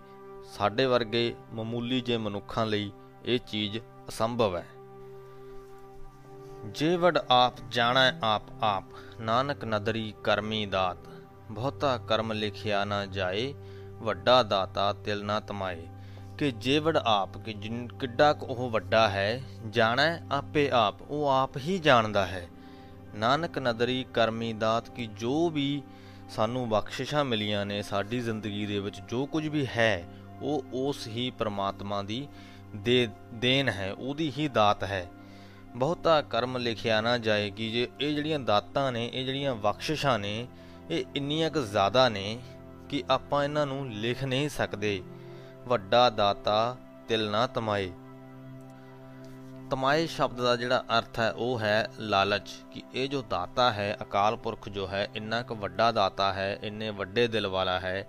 [0.57, 2.93] ਸਾਡੇ ਵਰਗੇ ਮਾਮੂਲੀ ਜੇ ਮਨੁੱਖਾਂ ਲਈ
[3.25, 4.67] ਇਹ ਚੀਜ਼ ਅਸੰਭਵ ਹੈ।
[6.67, 8.85] ਜੇ ਵਡ ਆਪ ਜਾਣੈ ਆਪ ਆਪ,
[9.21, 10.97] ਨਾਨਕ ਨਦਰੀ ਕਰਮੀ ਦਾਤ,
[11.51, 13.55] ਬਹੁਤਾ ਕਰਮ ਲਿਖਿਆ ਨਾ ਜਾਏ
[14.01, 15.87] ਵੱਡਾ ਦਾਤਾ ਤਿਲ ਨਾ ਤਮਾਏ,
[16.39, 19.41] ਕਿ ਜੇ ਵਡ ਆਪ ਕਿ ਜਿਨ, ਕਿੱਡਾ ਕੁ ਉਹ ਵੱਡਾ ਹੈ,
[19.71, 22.47] ਜਾਣੈ ਆਪੇ ਆਪ, ਉਹ ਆਪ ਹੀ ਜਾਣਦਾ ਹੈ।
[23.15, 25.83] ਨਾਨਕ ਨਦਰੀ ਕਰਮੀ ਦਾਤ ਕਿ ਜੋ ਵੀ
[26.31, 30.05] ਸਾਨੂੰ ਬਖਸ਼ਿਸ਼ਾਂ ਮਿਲੀਆਂ ਨੇ, ਸਾਡੀ ਜ਼ਿੰਦਗੀ ਦੇ ਵਿੱਚ ਜੋ ਕੁਝ ਵੀ ਹੈ,
[30.43, 32.29] ਉਹ ਉਸ ਹੀ ਪ੍ਰਮਾਤਮਾ ਦੀ
[32.77, 35.07] ਦੇ ਦੇਨ ਹੈ, ਉਹਦੀ ਹੀ ਦਾਤ ਹੈ।
[35.77, 40.47] ਬਹੁਤਾ ਕਰਮ ਲਿਖਿਆ ਨਾ ਜਾਏ ਕਿ ਜੇ ਇਹ ਜਿਹੜੀਆਂ ਦਾਤਾਂ ਨੇ, ਇਹ ਜਿਹੜੀਆਂ ਬਖਸ਼ਿਸ਼ਾਂ ਨੇ,
[40.91, 42.39] ਇਹ ਇੰਨੀਆਂ ਕੁ ਜ਼ਿਆਦਾ ਨੇ
[42.89, 45.03] ਕਿ ਆਪਾਂ ਇਹਨਾਂ ਨੂੰ ਲਿਖ ਨਹੀਂ ਸਕਦੇ।
[45.67, 46.77] ਵੱਡਾ ਦਾਤਾ,
[47.09, 47.93] ਤਿਲ ਨਾ ਤਮਾਏ।
[49.71, 54.37] ਤਮਾਏ ਸ਼ਬਦ ਦਾ ਜਿਹੜਾ ਅਰਥ ਹੈ, ਉਹ ਹੈ ਲਾਲਚ ਕਿ ਇਹ ਜੋ ਦਾਤਾ ਹੈ, ਅਕਾਲ
[54.37, 58.09] ਪੁਰਖ ਜੋ ਹੈ, ਇੰਨਾ ਕੁ ਵੱਡਾ ਦਾਤਾ ਹੈ, ਇੰਨੇ ਵੱਡੇ ਦਿਲ ਵਾਲਾ ਹੈ,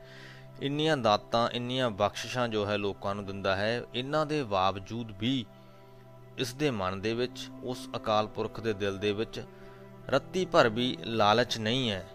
[0.61, 5.45] ਇੰਨੀਆਂ ਦਾਤਾਂ, ਇੰਨੀਆਂ ਬਖਸ਼ਿਸ਼ਾਂ ਜੋ ਹੈ ਲੋਕਾਂ ਨੂੰ ਦਿੰਦਾ ਹੈ, ਇਹਨਾਂ ਦੇ ਬਾਵਜੂਦ ਵੀ
[6.37, 9.43] ਇਸ ਦੇ ਮਨ ਦੇ ਵਿੱਚ, ਉਸ ਅਕਾਲ ਪੁਰਖ ਦੇ ਦਿਲ ਦੇ ਵਿੱਚ
[10.09, 12.07] ਰੱਤੀ ਭਰ ਵੀ ਲਾਲਚ ਨਹੀਂ ਹੈ।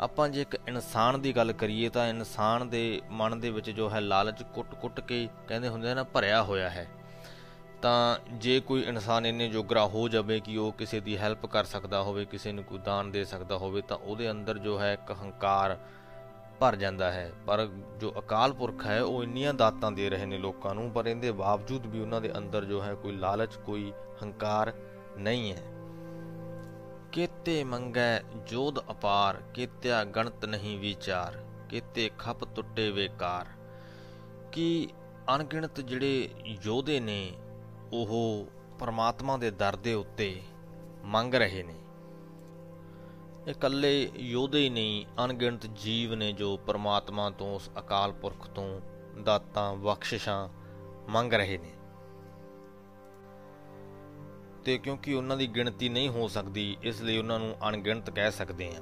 [0.00, 4.00] ਆਪਾਂ ਜੇ ਇੱਕ ਇਨਸਾਨ ਦੀ ਗੱਲ ਕਰੀਏ ਤਾਂ ਇਨਸਾਨ ਦੇ ਮਨ ਦੇ ਵਿੱਚ ਜੋ ਹੈ
[4.00, 6.88] ਲਾਲਚ ਕੁੱਟ-ਕੁੱਟ ਕੇ ਕਹਿੰਦੇ ਹੁੰਦੇ ਨਾ, ਭਰਿਆ ਹੋਇਆ ਹੈ।
[7.82, 12.02] ਤਾਂ ਜੇ ਕੋਈ ਇਨਸਾਨ ਇੰਨੇ ਜੋਗਰਾ ਹੋ ਜਾਵੇ ਕਿ ਉਹ ਕਿਸੇ ਦੀ ਹੈਲਪ ਕਰ ਸਕਦਾ
[12.02, 15.78] ਹੋਵੇ, ਕਿਸੇ ਨੂੰ ਕੋਈ ਦਾਨ ਦੇ ਸਕਦਾ ਹੋਵੇ, ਤਾਂ ਉਹਦੇ ਅੰਦਰ ਜੋ ਹੈ ਇੱਕ ਹੰਕਾਰ
[16.60, 20.74] ਭਰ ਜਾਂਦਾ ਹੈ। ਪਰ ਜੋ ਅਕਾਲ ਪੁਰਖ ਹੈ, ਉਹ ਇੰਨੀਆਂ ਦਾਤਾਂ ਦੇ ਰਹੇ ਨੇ ਲੋਕਾਂ
[20.74, 23.92] ਨੂੰ, ਪਰ ਇਹਦੇ ਬਾਵਜੂਦ ਵੀ ਉਹਨਾਂ ਦੇ ਅੰਦਰ ਜੋ ਹੈ ਕੋਈ ਲਾਲਚ, ਕੋਈ
[24.22, 24.72] ਹੰਕਾਰ
[25.18, 25.69] ਨਹੀਂ ਹੈ।
[27.12, 33.46] ਕੇਤੇ ਮੰਗੈ ਜੋਧ ਅਪਾਰ, ਕੇਤਿਆ ਗਣਤ ਨਹੀਂ ਵਿਚਾਰ, ਕੇਤੇ ਖਪ ਟੁੱਟੇ ਵੇਕਾਰ।
[34.52, 34.88] ਕਿ
[35.34, 37.32] ਅਣਗਿਣਤ ਜਿਹੜੇ ਯੋਧੇ ਨੇ,
[37.92, 38.46] ਉਹ
[38.78, 40.42] ਪਰਮਾਤਮਾ ਦੇ ਦਰ ਦੇ ਉੱਤੇ
[41.04, 41.74] ਮੰਗ ਰਹੇ ਨੇ।
[43.50, 48.80] ਇਕੱਲੇ ਯੋਧੇ ਹੀ ਨਹੀਂ, ਅਣਗਿਣਤ ਜੀਵ ਨੇ ਜੋ ਪਰਮਾਤਮਾ ਤੋਂ ਉਸ ਅਕਾਲ ਪੁਰਖ ਤੋਂ
[49.22, 50.48] ਦਾਤਾਂ, ਬਖਸ਼ਿਸ਼ਾਂ
[51.10, 51.70] ਮੰਗ ਰਹੇ ਨੇ।
[54.64, 58.68] ਤੇ ਕਿਉਂਕਿ ਉਹਨਾਂ ਦੀ ਗਿਣਤੀ ਨਹੀਂ ਹੋ ਸਕਦੀ, ਇਸ ਲਈ ਉਹਨਾਂ ਨੂੰ ਅਣਗਿਣਤ ਕਹਿ ਸਕਦੇ
[58.68, 58.80] ਆ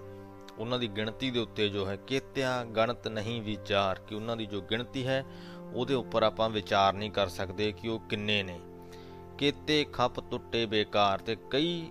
[0.58, 4.61] ਉਹਨਾਂ ਦੀ ਗਿਣਤੀ ਦੇ ਉੱਤੇ ਜੋ ਹੈ ਕੇਤਿਆ, ਗਣਤ ਨਹੀਂ ਵਿਚਾਰ ਕਿ ਉਹਨਾਂ ਦੀ ਜੋ
[4.61, 5.25] ਗਿਣਤੀ ਹੈ,
[5.75, 8.58] ਉਹਦੇ ਉੱਪਰ ਆਪਾਂ ਵਿਚਾਰ ਨਹੀਂ ਕਰ ਸਕਦੇ ਕਿ ਉਹ ਕਿੰਨੇ ਨੇ।
[9.38, 11.90] ਕੇਤੇ, ਖੱਪ ਟੁੱਟੇ ਬੇਕਾਰ ਤੇ ਕਈ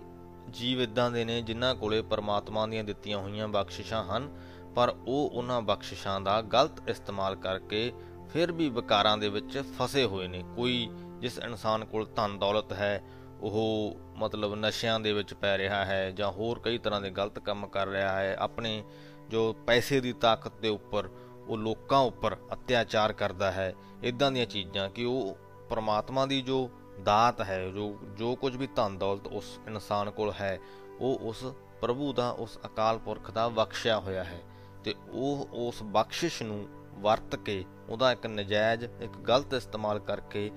[0.50, 4.28] ਜੀਵ ਇਦਾਂ ਦੇ ਨੇ ਜਿਨ੍ਹਾਂ ਕੋਲੇ ਪਰਮਾਤਮਾ ਦੀਆਂ ਦਿੱਤੀਆਂ ਹੋਈਆਂ ਬਖਸ਼ਿਸ਼ਾਂ ਹਨ,
[4.76, 7.92] ਪਰ ਉਹ ਉਹਨਾਂ ਬਖਸ਼ਿਸ਼ਾਂ ਦਾ ਗਲਤ ਇਸਤੇਮਾਲ ਕਰਕੇ
[8.32, 13.02] ਫਿਰ ਵੀ ਵਿਕਾਰਾਂ ਦੇ ਵਿੱਚ ਫਸੇ ਹੋਏ ਨੇ। ਕੋਈ ਜਿਸ ਇਨਸਾਨ ਕੋਲ ਧਨ ਦੌਲਤ ਹੈ
[13.40, 17.66] ਉਹ ਮਤਲਬ ਨਸ਼ਿਆਂ ਦੇ ਵਿੱਚ ਪੈ ਰਿਹਾ ਹੈ ਜਾਂ ਹੋਰ ਕਈ ਤਰ੍ਹਾਂ ਦੇ ਗਲਤ ਕੰਮ
[17.66, 18.84] ਕਰ ਰਿਹਾ ਹੈ, ਆਪਣੇ
[19.28, 21.08] ਜੋ ਪੈਸੇ ਦੀ ਤਾਕਤ ਦੇ ਉੱਪਰ,
[21.48, 25.36] ਉਹ ਲੋਕਾਂ ਉੱਪਰ ਅਤਿਆਚਾਰ ਕਰਦਾ ਹੈ। ਇਦਾਂ ਦੀਆਂ ਚੀਜ਼ਾਂ ਕਿ ਉਹ
[25.70, 26.70] ਪਰਮਾਤਮਾ ਦੀ ਜੋ
[27.02, 30.58] ਦਾਤ ਹੈ, ਜੋ ਜੋ ਕੁਝ ਵੀ ਧਨ ਦੌਲਤ ਉਸ ਇਨਸਾਨ ਕੋਲ ਹੈ,
[31.00, 31.44] ਉਹ ਉਸ
[31.80, 34.40] ਪ੍ਰਭੂ ਦਾ, ਉਸ ਅਕਾਲ ਪੁਰਖ ਦਾ ਬਖਸ਼ਿਆ ਹੋਇਆ ਹੈ।
[34.84, 40.50] ਤੇ ਉਹ ਉਸ ਬਖਸ਼ਿਸ਼ ਨੂੰ ਵਰਤ ਕੇ ਉਹਦਾ ਇੱਕ ਨਜਾਇਜ਼, ਇੱਕ ਗਲਤ ਇਸਤੇਮਾਲ ਕਰਕੇ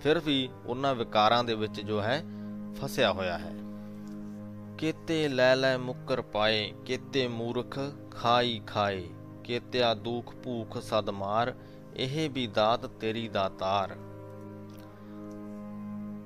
[0.00, 2.24] ਫਿਰ ਵੀ ਉਹਨਾਂ ਵਿਕਾਰਾਂ ਦੇ ਵਿੱਚ ਜੋ ਹੈ,
[2.74, 3.54] ਫਸਿਆ ਹੋਇਆ ਹੈ।
[4.78, 7.78] ਕੇਤੇ ਲੈ ਲੈ ਮੁੱਕਰ ਪਾਏ, ਕੇਤੇ ਮੂਰਖ
[8.10, 9.08] ਖਾਈ ਖਾਏ,
[9.44, 11.54] ਕੇਤਿਆ ਦੁਖ ਭੂਖ ਸਦ ਮਾਰ,
[11.96, 13.96] ਇਹ ਵੀ ਦਾਤ ਤੇਰੀ ਦਾਤਾਰ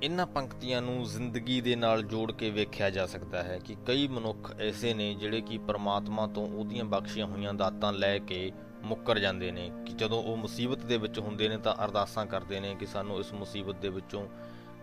[0.03, 4.61] ਇਨ੍ਹਾਂ ਪੰਕਤੀਆਂ ਨੂੰ ਜ਼ਿੰਦਗੀ ਦੇ ਨਾਲ ਜੋੜ ਕੇ ਵੇਖਿਆ ਜਾ ਸਕਦਾ ਹੈ ਕਿ ਕਈ ਮਨੁੱਖ
[4.61, 8.53] ਐਸੇ ਨੇ ਜਿਹੜੇ ਕਿ ਪਰਮਾਤਮਾ ਤੋਂ ਉਹਦੀਆਂ ਬਖਸ਼ੀਆਂ ਹੋਈਆਂ ਦਾਤਾਂ ਲੈ ਕੇ
[8.83, 12.75] ਮੁੱਕਰ ਜਾਂਦੇ ਨੇ ਕਿ ਜਦੋਂ ਉਹ ਮੁਸੀਬਤ ਦੇ ਵਿੱਚ ਹੁੰਦੇ ਨੇ ਤਾਂ ਅਰਦਾਸਾਂ ਕਰਦੇ ਨੇ
[12.75, 14.29] ਕਿ ਸਾਨੂੰ ਇਸ ਮੁਸੀਬਤ ਦੇ ਵਿੱਚੋਂ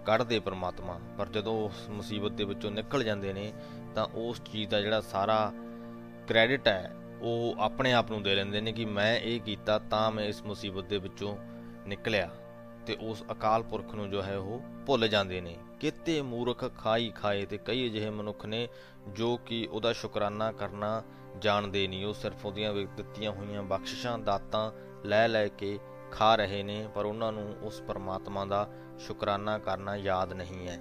[0.05, 3.53] ਕੱਢ ਦੇ ਪਰਮਾਤਮਾ। ਪਰ ਜਦੋਂ ਉਸ ਮੁਸੀਬਤ ਦੇ ਵਿੱਚੋਂ ਨਿਕਲ ਜਾਂਦੇ ਨੇ
[3.95, 5.53] ਤਾਂ ਉਸ ਚੀਜ਼ ਦਾ ਜਿਹੜਾ ਸਾਰਾ
[6.27, 10.25] ਕ੍ਰੈਡਿਟ ਹੈ, ਉਹ ਆਪਣੇ ਆਪ ਨੂੰ ਦੇ ਲੈਂਦੇ ਨੇ ਕਿ ਮੈਂ ਇਹ ਕੀਤਾ ਤਾਂ ਮੈਂ
[10.25, 11.37] ਇਸ ਮੁਸੀਬਤ ਦੇ ਵਿੱਚੋਂ
[11.87, 12.29] ਨਿਕਲਿਆ।
[12.85, 17.45] ਤੇ ਉਸ ਅਕਾਲ ਪੁਰਖ ਨੂੰ ਜੋ ਹੈ ਉਹ ਭੁੱਲ ਜਾਂਦੇ ਨੇ। ਕਿਤੇ ਮੂਰਖ ਖਾਈ ਖਾਏ
[17.45, 18.67] ਤੇ ਕਈ ਅਜਿਹੇ ਮਨੁੱਖ ਨੇ
[19.09, 21.03] ਜੋ ਕਿ ਉਹਦਾ ਸ਼ੁਕਰਾਨਾ ਕਰਨਾ
[21.39, 24.71] ਜਾਣਦੇ ਨਹੀਂ। ਉਹ ਸਿਰਫ ਉਹਦੀਆਂ ਦਿੱਤੀਆਂ ਹੋਈਆਂ ਬਖਸ਼ਿਸ਼ਾਂ, ਦਾਤਾਂ
[25.05, 25.79] ਲੈ ਲੈ ਕੇ
[26.11, 28.69] ਖਾ ਰਹੇ ਨੇ, ਪਰ ਉਹਨਾਂ ਨੂੰ ਉਸ ਪਰਮਾਤਮਾ ਦਾ
[28.99, 30.79] ਸ਼ੁਕਰਾਨਾ ਕਰਨਾ ਯਾਦ ਨਹੀਂ ਹੈ।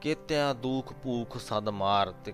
[0.00, 2.32] ਕਿਤਿਆ ਦੁੱਖ ਭੂਖ ਸਦ ਮਾਰ ਤੇ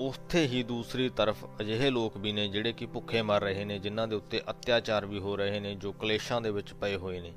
[0.00, 4.08] ਉਥੇ ਹੀ ਦੂਸਰੀ ਤਰਫ ਅਜਿਹੇ ਲੋਕ ਵੀ ਨੇ ਜਿਹੜੇ ਕਿ ਭੁੱਖੇ ਮਰ ਰਹੇ ਨੇ, ਜਿਨ੍ਹਾਂ
[4.08, 7.32] ਦੇ ਉੱਤੇ ਅਤਿਆਚਾਰ ਵੀ ਹੋ ਰਹੇ ਨੇ, ਜੋ ਕਲੇਸ਼ਾਂ ਦੇ ਵਿੱਚ ਪਏ ਹੋਏ ਨੇ।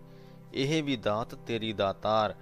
[0.54, 2.36] ਇਹ ਵੀ ਦਾਤ ਤੇਰੀ ਦਾਤਾਰ,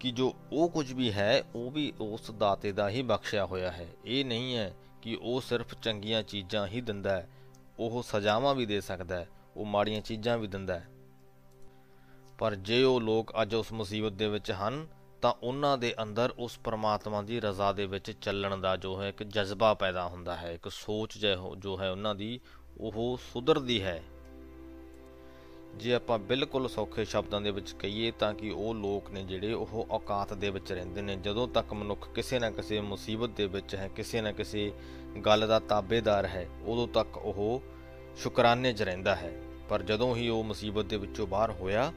[0.00, 3.88] ਕਿ ਜੋ ਉਹ ਕੁਝ ਵੀ ਹੈ, ਉਹ ਵੀ ਉਸ ਦਾਤੇ ਦਾ ਹੀ ਬਖਸ਼ਿਆ ਹੋਇਆ ਹੈ।
[4.04, 4.74] ਇਹ ਨਹੀਂ ਹੈ
[5.06, 7.28] ਕਿ ਉਹ ਸਿਰਫ ਚੰਗੀਆਂ ਚੀਜ਼ਾਂ ਹੀ ਦਿੰਦਾ ਹੈ।
[7.78, 10.88] ਉਹ ਸਜ਼ਾਵਾਂ ਵੀ ਦੇ ਸਕਦਾ ਹੈ। ਉਹ ਮਾੜੀਆਂ ਚੀਜ਼ਾਂ ਵੀ ਦਿੰਦਾ ਹੈ।
[12.38, 14.86] ਪਰ ਜੇ ਉਹ ਲੋਕ ਅੱਜ ਉਸ ਮੁਸੀਬਤ ਦੇ ਵਿੱਚ ਹਨ,
[15.22, 19.22] ਤਾਂ ਉਹਨਾਂ ਦੇ ਅੰਦਰ ਉਸ ਪਰਮਾਤਮਾ ਦੀ ਰਜ਼ਾ ਦੇ ਵਿੱਚ ਚੱਲਣ ਦਾ ਜੋ ਹੈ ਇੱਕ
[19.22, 21.18] ਜਜ਼ਬਾ ਪੈਦਾ ਹੁੰਦਾ ਹੈ। ਇੱਕ ਸੋਚ
[21.58, 22.40] ਜੋ ਹੈ ਉਹਨਾਂ ਦੀ,
[22.80, 24.02] ਉਹ ਸੁਧਰਦੀ ਹੈ।
[25.76, 29.86] ਜੇ ਆਪਾਂ ਬਿਲਕੁਲ ਸੌਖੇ ਸ਼ਬਦਾਂ ਦੇ ਵਿੱਚ ਕਹੀਏ ਤਾਂ ਕਿ ਉਹ ਲੋਕ ਨੇ ਜਿਹੜੇ ਉਹ
[29.90, 33.90] ਔਕਾਤ ਦੇ ਵਿੱਚ ਰਹਿੰਦੇ ਨੇ, ਜਦੋਂ ਤੱਕ ਮਨੁੱਖ ਕਿਸੇ ਨਾ ਕਿਸੇ ਮੁਸੀਬਤ ਦੇ ਵਿੱਚ ਹੈ,
[33.96, 34.72] ਕਿਸੇ ਨਾ ਕਿਸੇ
[35.26, 37.62] ਗੱਲ ਦਾ ਤਾਬੇਦਾਰ ਹੈ, ਉਦੋਂ ਤੱਕ ਉਹ
[38.16, 41.92] ਸ਼ੁਕਰਾਨੇ 'ਚ ਰਹਿੰਦਾ ਹੈ। ਪਰ ਜਦੋਂ ਹੀ ਉਹ ਮੁਸੀਬਤ ਦੇ ਵਿੱਚੋਂ ਬਾਹਰ ਹੋਇਆ,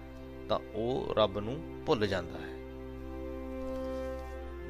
[0.50, 2.60] ਤਾਂ ਉਹ ਰੱਬ ਨੂੰ ਭੁੱਲ ਜਾਂਦਾ ਹੈ।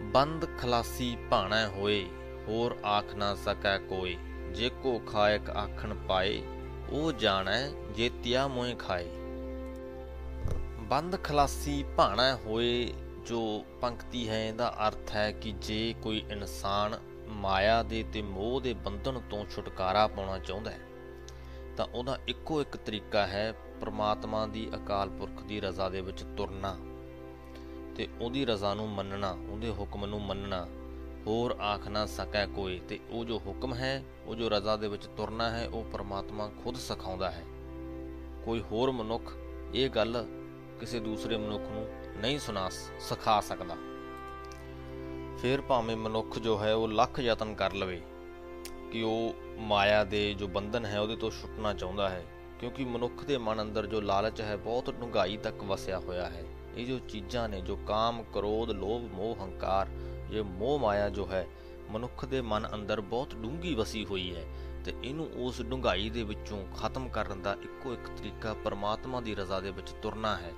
[0.02, 2.06] ਬੰਦ ਖਲਾਸੀ ਭਾਣਾ ਹੋਏ,
[2.48, 4.17] ਹੋਰ ਆਖ ਨਾ ਸਕੈ ਕੋਈ,
[4.54, 6.41] ਜੇ ਕੋ ਖਾਇਕ ਆਖਣ ਪਾਏ
[6.91, 7.58] ਉਹ ਜਾਣੈ
[7.95, 9.08] ਜੇਤਿਆ ਮੋਏ ਖਾਏ।
[10.82, 12.93] ਬੰਦ ਖਲਾਸੀ ਭਾਣਾ ਹੋਏ
[13.28, 13.41] ਜੋ
[13.82, 16.97] ਪੰਕਤੀ ਹੈ, ਇਹਦਾ ਅਰਥ ਹੈ ਕਿ ਜੇ ਕੋਈ ਇਨਸਾਨ
[17.41, 20.80] ਮਾਇਆ ਦੇ ਤੇ ਮੋਹ ਦੇ ਬੰਧਨ ਤੋਂ ਛੁਟਕਾਰਾ ਪਾਉਣਾ ਚਾਹੁੰਦਾ ਹੈ,
[21.78, 26.75] ਤਾਂ ਉਹਦਾ ਇੱਕੋ ਇੱਕ ਤਰੀਕਾ ਹੈ, ਪ੍ਰਮਾਤਮਾ ਦੀ ਅਕਾਲ ਪੁਰਖ ਦੀ ਰਜ਼ਾ ਦੇ ਵਿੱਚ ਤੁਰਨਾ
[27.95, 30.67] ਤੇ ਉਹਦੀ ਰਜ਼ਾ ਨੂੰ ਮੰਨਣਾ, ਉਹਦੇ ਹੁਕਮ ਨੂੰ ਮੰਨਣਾ।
[31.30, 35.06] ਹੋਰ ਆਖ ਨਾ ਸਕੈ ਕੋਈ, ਤੇ ਉਹ ਜੋ ਹੁਕਮ ਹੈ, ਉਹ ਜੋ ਰਜ਼ਾ ਦੇ ਵਿੱਚ
[35.06, 37.44] ਤੁਰਨਾ ਹੈ, ਉਹ ਪ੍ਰਮਾਤਮਾ ਖੁਦ ਸਿਖਾਉਂਦਾ ਹੈ।
[38.46, 39.34] ਕੋਈ ਹੋਰ ਮਨੁੱਖ
[39.74, 40.26] ਇਹ ਗੱਲ
[40.80, 41.88] ਕਿਸੇ ਦੂਸਰੇ ਮਨੁੱਖ ਨੂੰ
[42.22, 43.76] ਨਹੀਂ ਸੁਣਾ ਸਿਖਾ ਸਕਦਾ।
[45.38, 48.02] ਫਿਰ ਭਾਵੇਂ ਮਨੁੱਖ ਜੋ ਹੈ, ਉਹ ਲੱਖ ਯਤਨ ਕਰ ਲਵੇ,
[48.92, 52.26] ਕਿ ਉਹ ਮਾਇਆ ਦੇ ਜੋ ਬੰਧਨ ਹੈ, ਉਹਦੇ ਤੋਂ ਛੁੱਟਣਾ ਚਾਹੁੰਦਾ ਹੈ,
[52.60, 56.44] ਕਿਉਂਕਿ ਮਨੁੱਖ ਦੇ ਮਨ ਅੰਦਰ ਜੋ ਲਾਲਚ ਹੈ, ਬਹੁਤ ਡੂੰਘਾਈ ਤੱਕ ਵਸਿਆ ਹੋਇਆ ਹੈ।
[56.78, 59.88] ਇਹ ਜੋ ਚੀਜ਼ਾਂ ਨੇ, ਜੋ ਕਾਮ, ਕ੍ਰੋਧ, ਲੋਭ, ਮੋਹ, ਹੰਕਾਰ
[60.32, 61.46] ਇਹ ਮੋਹ ਮਾਇਆ ਜੋ ਹੈ,
[61.89, 64.46] ਮਨੁੱਖ ਦੇ ਮਨ ਅੰਦਰ ਬਹੁਤ ਡੂੰਗੀ ਵਸੀ ਹੋਈ ਹੈ
[64.86, 69.60] ਤੇ ਇਹਨੂੰ ਉਸ ਡੂੰਘਾਈ ਦੇ ਵਿੱਚੋਂ ਖਤਮ ਕਰਨ ਦਾ ਇੱਕੋ ਇੱਕ ਤਰੀਕਾ ਪਰਮਾਤਮਾ ਦੀ ਰਜ਼ਾ
[69.60, 70.52] ਦੇ ਵਿੱਚ ਤੁਰਨਾ ਹੈ।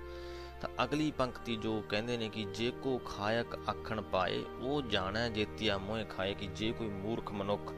[0.62, 5.78] ਤਾਂ ਅਗਲੀ ਪੰਕਤੀ ਜੋ ਕਹਿੰਦੇ ਨੇ ਕਿ ਜੇ ਕੋ ਖਾਇਕ ਆਖਣ ਪਾਏ, ਉਹ ਜਾਣੈ ਜੇਤੀਆ
[5.78, 7.74] ਮੋਹ ਖਾਏ ਕਿ ਜੇ ਕੋਈ ਮੂਰਖ ਮਨੁੱਖ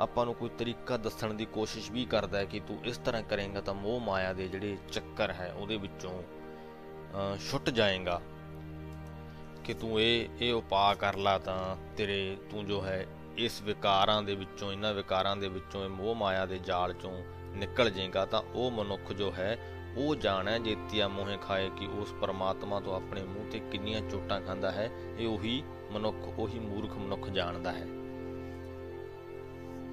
[0.00, 3.60] ਆਪਾਂ ਨੂੰ ਕੋਈ ਤਰੀਕਾ ਦੱਸਣ ਦੀ ਕੋਸ਼ਿਸ਼ ਵੀ ਕਰਦਾ ਹੈ ਕਿ ਤੂੰ ਇਸ ਤਰ੍ਹਾਂ ਕਰੇਂਗਾ
[3.60, 6.22] ਤਾਂ ਮੋਹ ਮਾਇਆ ਦੇ ਜਿਹੜੇ ਚੱਕਰ ਹੈ, ਉਹਦੇ ਵਿੱਚੋਂ
[7.50, 8.20] ਛੁੱਟ ਜਾਏਗਾ।
[9.64, 13.06] ਕਿ ਤੂੰ ਇਹ ਇਹ ਉਪਾਅ ਕਰ ਲਾ ਤਾਂ ਤੇਰੇ, ਤੂੰ ਜੋ ਹੈ,
[13.38, 17.22] ਇਸ ਵਿਕਾਰਾਂ ਦੇ ਵਿੱਚੋਂ, ਇਹਨਾਂ ਵਿਕਾਰਾਂ ਦੇ ਵਿੱਚੋਂ, ਇਹ ਮੋਹ ਮਾਇਆ ਦੇ ਜਾਲ ਚੋਂ
[17.56, 19.58] ਨਿਕਲ ਜਾਏਗਾ, ਤਾਂ ਉਹ ਮਨੁੱਖ ਜੋ ਹੈ,
[19.96, 24.70] ਉਹ ਜਾਣੈ ਜੇਤੀਆ ਮੋਹੇ ਖਾਏ ਕਿ ਉਸ ਪਰਮਾਤਮਾ ਤੋਂ ਆਪਣੇ ਮੂੰਹ ਤੇ ਕਿੰਨੀਆਂ ਚੋਟਾਂ ਖਾਂਦਾ
[24.70, 27.86] ਹੈ, ਇਹ ਉਹੀ ਮਨੁੱਖ, ਉਹੀ ਮੂਰਖ ਮਨੁੱਖ ਜਾਣਦਾ ਹੈ।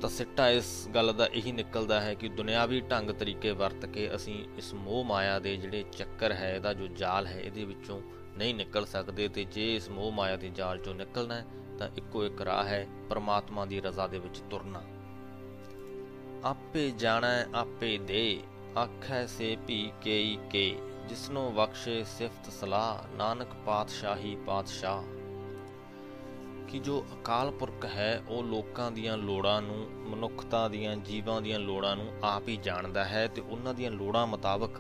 [0.02, 4.46] ਤਾਂ ਸਿੱਟਾ ਇਸ ਗੱਲ ਦਾ ਇਹੀ ਨਿਕਲਦਾ ਹੈ ਕਿ ਦੁਨਿਆਵੀ ਢੰਗ ਤਰੀਕੇ ਵਰਤ ਕੇ ਅਸੀਂ
[4.58, 8.02] ਇਸ ਮੋਹ ਮਾਇਆ ਦੇ ਜਿਹੜੇ ਚੱਕਰ ਹੈ, ਇਹਦਾ ਜੋ ਜਾਲ ਹੈ, ਇਹਦੇ ਵਿੱਚੋਂ
[8.40, 11.46] ਨਹੀਂ ਨਿਕਲ ਸਕਦੇ ਤੇ ਜੇ ਇਸ ਮੋਹ ਮਾਇਆ ਦੇ ਜਾਲ ਚੋਂ ਨਿਕਲਣਾ ਹੈ,
[11.80, 14.82] ਤਾਂ ਇੱਕੋ ਇੱਕ ਰਾਹ ਹੈ, ਪਰਮਾਤਮਾ ਦੀ ਰਜ਼ਾ ਦੇ ਵਿੱਚ ਤੁਰਨਾ।
[16.44, 18.40] ਆਪੇ ਜਾਣੈ ਆਪੇ ਦੇ,
[18.78, 25.04] ਆਖੈ ਸੇ ਭੀ ਕੇਈ ਕੇ, ਜਿਸਨੂੰ ਬਖਸ਼ੇ ਸਿਫਤ ਸਲਾਹ, ਨਾਨਕ ਪਾਤਸ਼ਾਹੀ ਪਾਤਸ਼ਾਹ।
[26.68, 31.96] ਕਿ ਜੋ ਅਕਾਲ ਪੁਰਖ ਹੈ, ਉਹ ਲੋਕਾਂ ਦੀਆਂ ਲੋੜਾਂ ਨੂੰ, ਮਨੁੱਖਤਾ ਦੀਆਂ ਜੀਵਾਂ ਦੀਆਂ ਲੋੜਾਂ
[31.96, 34.80] ਨੂੰ ਆਪ ਹੀ ਜਾਣਦਾ ਹੈ ਤੇ ਉਹਨਾਂ ਦੀਆਂ ਲੋੜਾਂ ਮੁਤਾਬਕ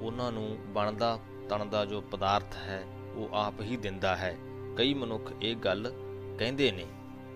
[0.00, 4.36] ਉਹਨਾਂ ਨੂੰ ਬਣਦਾ ਤਣਦਾ ਜੋ ਪਦਾਰਥ ਹੈ, ਉਹ ਆਪ ਹੀ ਦਿੰਦਾ ਹੈ।
[4.76, 5.92] ਕਈ ਮਨੁੱਖ ਇਹ ਗੱਲ
[6.38, 6.86] ਕਹਿੰਦੇ ਨੇ,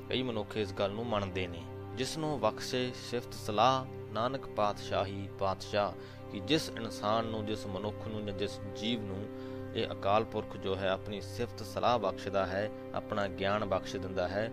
[0.09, 1.63] ਕਈ ਮਨੁੱਖ ਇਸ ਗੱਲ ਨੂੰ ਮੰਨਦੇ ਨੇ,
[1.95, 5.93] ਜਿਸ ਨੂੰ ਬਖਸ਼ੇ ਸਿਫਤ ਸਲਾਹ, ਨਾਨਕ ਪਾਤਸ਼ਾਹੀ ਪਾਤਸ਼ਾਹ,
[6.33, 9.27] ਕਿ ਜਿਸ ਇਨਸਾਨ ਨੂੰ, ਜਿਸ ਮਨੁੱਖ ਨੂੰ ਜਾਂ ਜਿਸ ਜੀਵ ਨੂੰ
[9.75, 14.53] ਇਹ ਅਕਾਲ ਪੁਰਖ ਜੋ ਹੈ ਆਪਣੀ ਸਿਫਤ ਸਲਾਹ ਬਖਸ਼ਦਾ ਹੈ, ਆਪਣਾ ਗਿਆਨ ਬਖਸ਼ ਦਿੰਦਾ ਹੈ,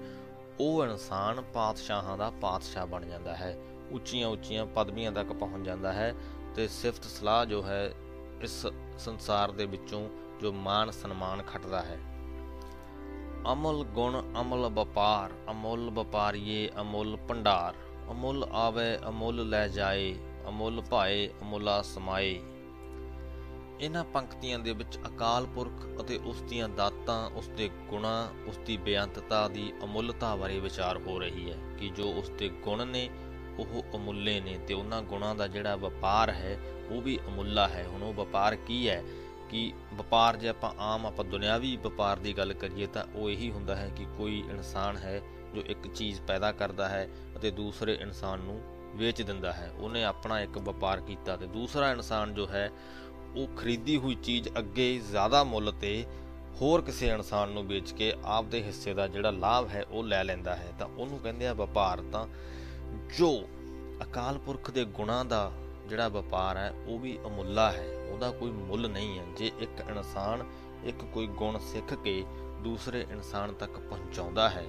[0.60, 3.58] ਉਹ ਇਨਸਾਨ ਪਾਤਸ਼ਾਹਾਂ ਦਾ ਪਾਤਸ਼ਾਹ ਬਣ ਜਾਂਦਾ ਹੈ।
[3.92, 6.14] ਉੱਚੀਆਂ ਉੱਚੀਆਂ ਪਦਵੀਆਂ ਤੱਕ ਪਹੁੰਚ ਜਾਂਦਾ ਹੈ
[6.56, 7.94] ਤੇ ਸਿਫਤ ਸਲਾਹ ਜੋ ਹੈ
[8.46, 8.66] ਇਸ
[9.00, 10.10] ਸੰਸਾਰ ਦੇ ਵਿੱਚੋਂ
[10.42, 12.00] ਜੋ ਮਾਨ ਸਨਮਾਨ ਖਟਦਾ ਹੈ।
[13.52, 17.76] ਅਮਲ ਗੁਣ, ਅਮਲ ਵਪਾਰ, ਅਮੁੱਲ ਵਪਾਰੀਏ, ਅਮੁੱਲ ਭੰਡਾਰ,
[18.12, 20.16] ਅਮੁੱਲ ਆਵੇ, ਅਮੁੱਲ ਲੈ ਜਾਏ,
[20.50, 22.40] ਅਮੁੱਲ ਭਾਏ, ਅਮੁੱਲਾ ਸਮਾਏ।
[23.82, 28.78] ਇਹਨਾਂ ਪੰਕਤੀਆਂ ਦੇ ਵਿੱਚ ਅਕਾਲ ਪੁਰਖ ਅਤੇ ਉਸ ਦੀਆਂ ਦਾਤਾਂ, ਉਸ ਦੇ ਗੁਣਾ, ਉਸ ਦੀ
[28.78, 33.10] ਬੇਅੰਤਤਾ ਦੀ ਅਮੁੱਲਤਾ ਬਾਰੇ ਵਿਚਾਰ ਹੋ ਰਹੀ ਹੈ ਕਿ ਜੋ ਉਸ ਦੇ ਗੁਣ ਨੇ,
[33.60, 36.58] ਉਹ ਅਮੁੱਲੇ ਨੇ ਤੇ ਉਹਨਾਂ ਗੁਣਾਂ ਦਾ ਜਿਹੜਾ ਵਪਾਰ ਹੈ
[36.92, 39.04] ਉਹ ਵੀ ਅਮੁੱਲਾ ਹੈ। ਹੁਣ ਉਹ ਵਪਾਰ ਕੀ ਹੈ
[39.50, 43.76] ਕਿ ਵਪਾਰ ਜੇ ਆਪਾਂ ਆਮ ਆਪਾਂ ਦੁਨਿਆਵੀ ਵਪਾਰ ਦੀ ਗੱਲ ਕਰੀਏ ਤਾਂ ਉਹ ਇਹੀ ਹੁੰਦਾ
[43.76, 45.22] ਹੈ ਕਿ ਕੋਈ ਇਨਸਾਨ ਹੈ
[45.56, 48.62] ਜੋ ਇੱਕ ਚੀਜ਼ ਪੈਦਾ ਕਰਦਾ ਹੈ ਅਤੇ ਦੂਸਰੇ ਇਨਸਾਨ ਨੂੰ
[48.96, 52.72] ਵੇਚ ਦਿੰਦਾ ਹੈ। ਉਹਨੇ ਆਪਣਾ ਇੱਕ ਵਪਾਰ ਕੀਤਾ ਤੇ ਦੂਸਰਾ ਇਨਸਾਨ ਜੋ ਹੈ
[53.36, 56.06] ਉਹ ਖਰੀਦੀ ਹੋਈ ਚੀਜ਼ ਅੱਗੇ ਜ਼ਿਆਦਾ ਮੁੱਲ ਤੇ
[56.62, 60.56] ਹੋਰ ਕਿਸੇ ਇਨਸਾਨ ਨੂੰ ਵੇਚ ਕੇ ਆਪਦੇ ਹਿੱਸੇ ਦਾ ਜਿਹੜਾ ਲਾਭ ਹੈ ਉਹ ਲੈ ਲੈਂਦਾ
[60.56, 62.28] ਹੈ। ਤਾਂ ਉਹਨੂੰ ਕਹਿੰਦੇ ਆ ਵਪਾਰ। ਤਾਂ
[63.18, 63.48] ਜੋ
[64.02, 65.52] ਅਕਾਲ ਪੁਰਖ ਦੇ ਗੁਣਾਂ ਦਾ
[65.90, 70.46] ਜਿਹੜਾ ਵਪਾਰ ਹੈ, ਉਹ ਵੀ ਅਮੁੱਲਾ ਹੈ। ਉਹਦਾ ਕੋਈ ਮੁੱਲ ਨਹੀਂ ਹੈ। ਜੇ ਇੱਕ ਇਨਸਾਨ
[70.84, 72.26] ਇੱਕ ਕੋਈ ਗੁਣ ਸਿੱਖ ਕੇ
[72.64, 74.66] ਦੂਸਰੇ ਇਨਸਾਨ ਤੱਕ ਪਹੁੰਚਾਉਂਦਾ ਹੈ,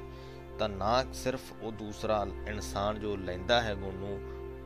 [0.58, 4.20] ਤਾਂ ਨਾ ਸਿਰਫ ਉਹ ਦੂਸਰਾ ਇਨਸਾਨ ਜੋ ਲੈਂਦਾ ਹੈ ਗੁਣ ਨੂੰ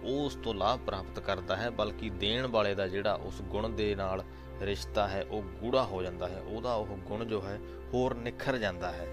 [0.04, 3.94] ਉਹ ਉਸ ਤੋਂ ਲਾਭ ਪ੍ਰਾਪਤ ਕਰਦਾ ਹੈ, ਬਲਕਿ ਦੇਣ ਵਾਲੇ ਦਾ ਜਿਹੜਾ ਉਸ ਗੁਣ ਦੇ
[3.94, 4.24] ਨਾਲ
[4.60, 7.58] ਰਿਸ਼ਤਾ ਹੈ, ਉਹ ਗੂੜਾ ਹੋ ਜਾਂਦਾ ਹੈ। ਉਹਦਾ ਉਹ ਗੁਣ ਜੋ ਹੈ,
[7.94, 9.06] ਹੋਰ ਨਿਖਰ ਜਾਂਦਾ ਹੈ।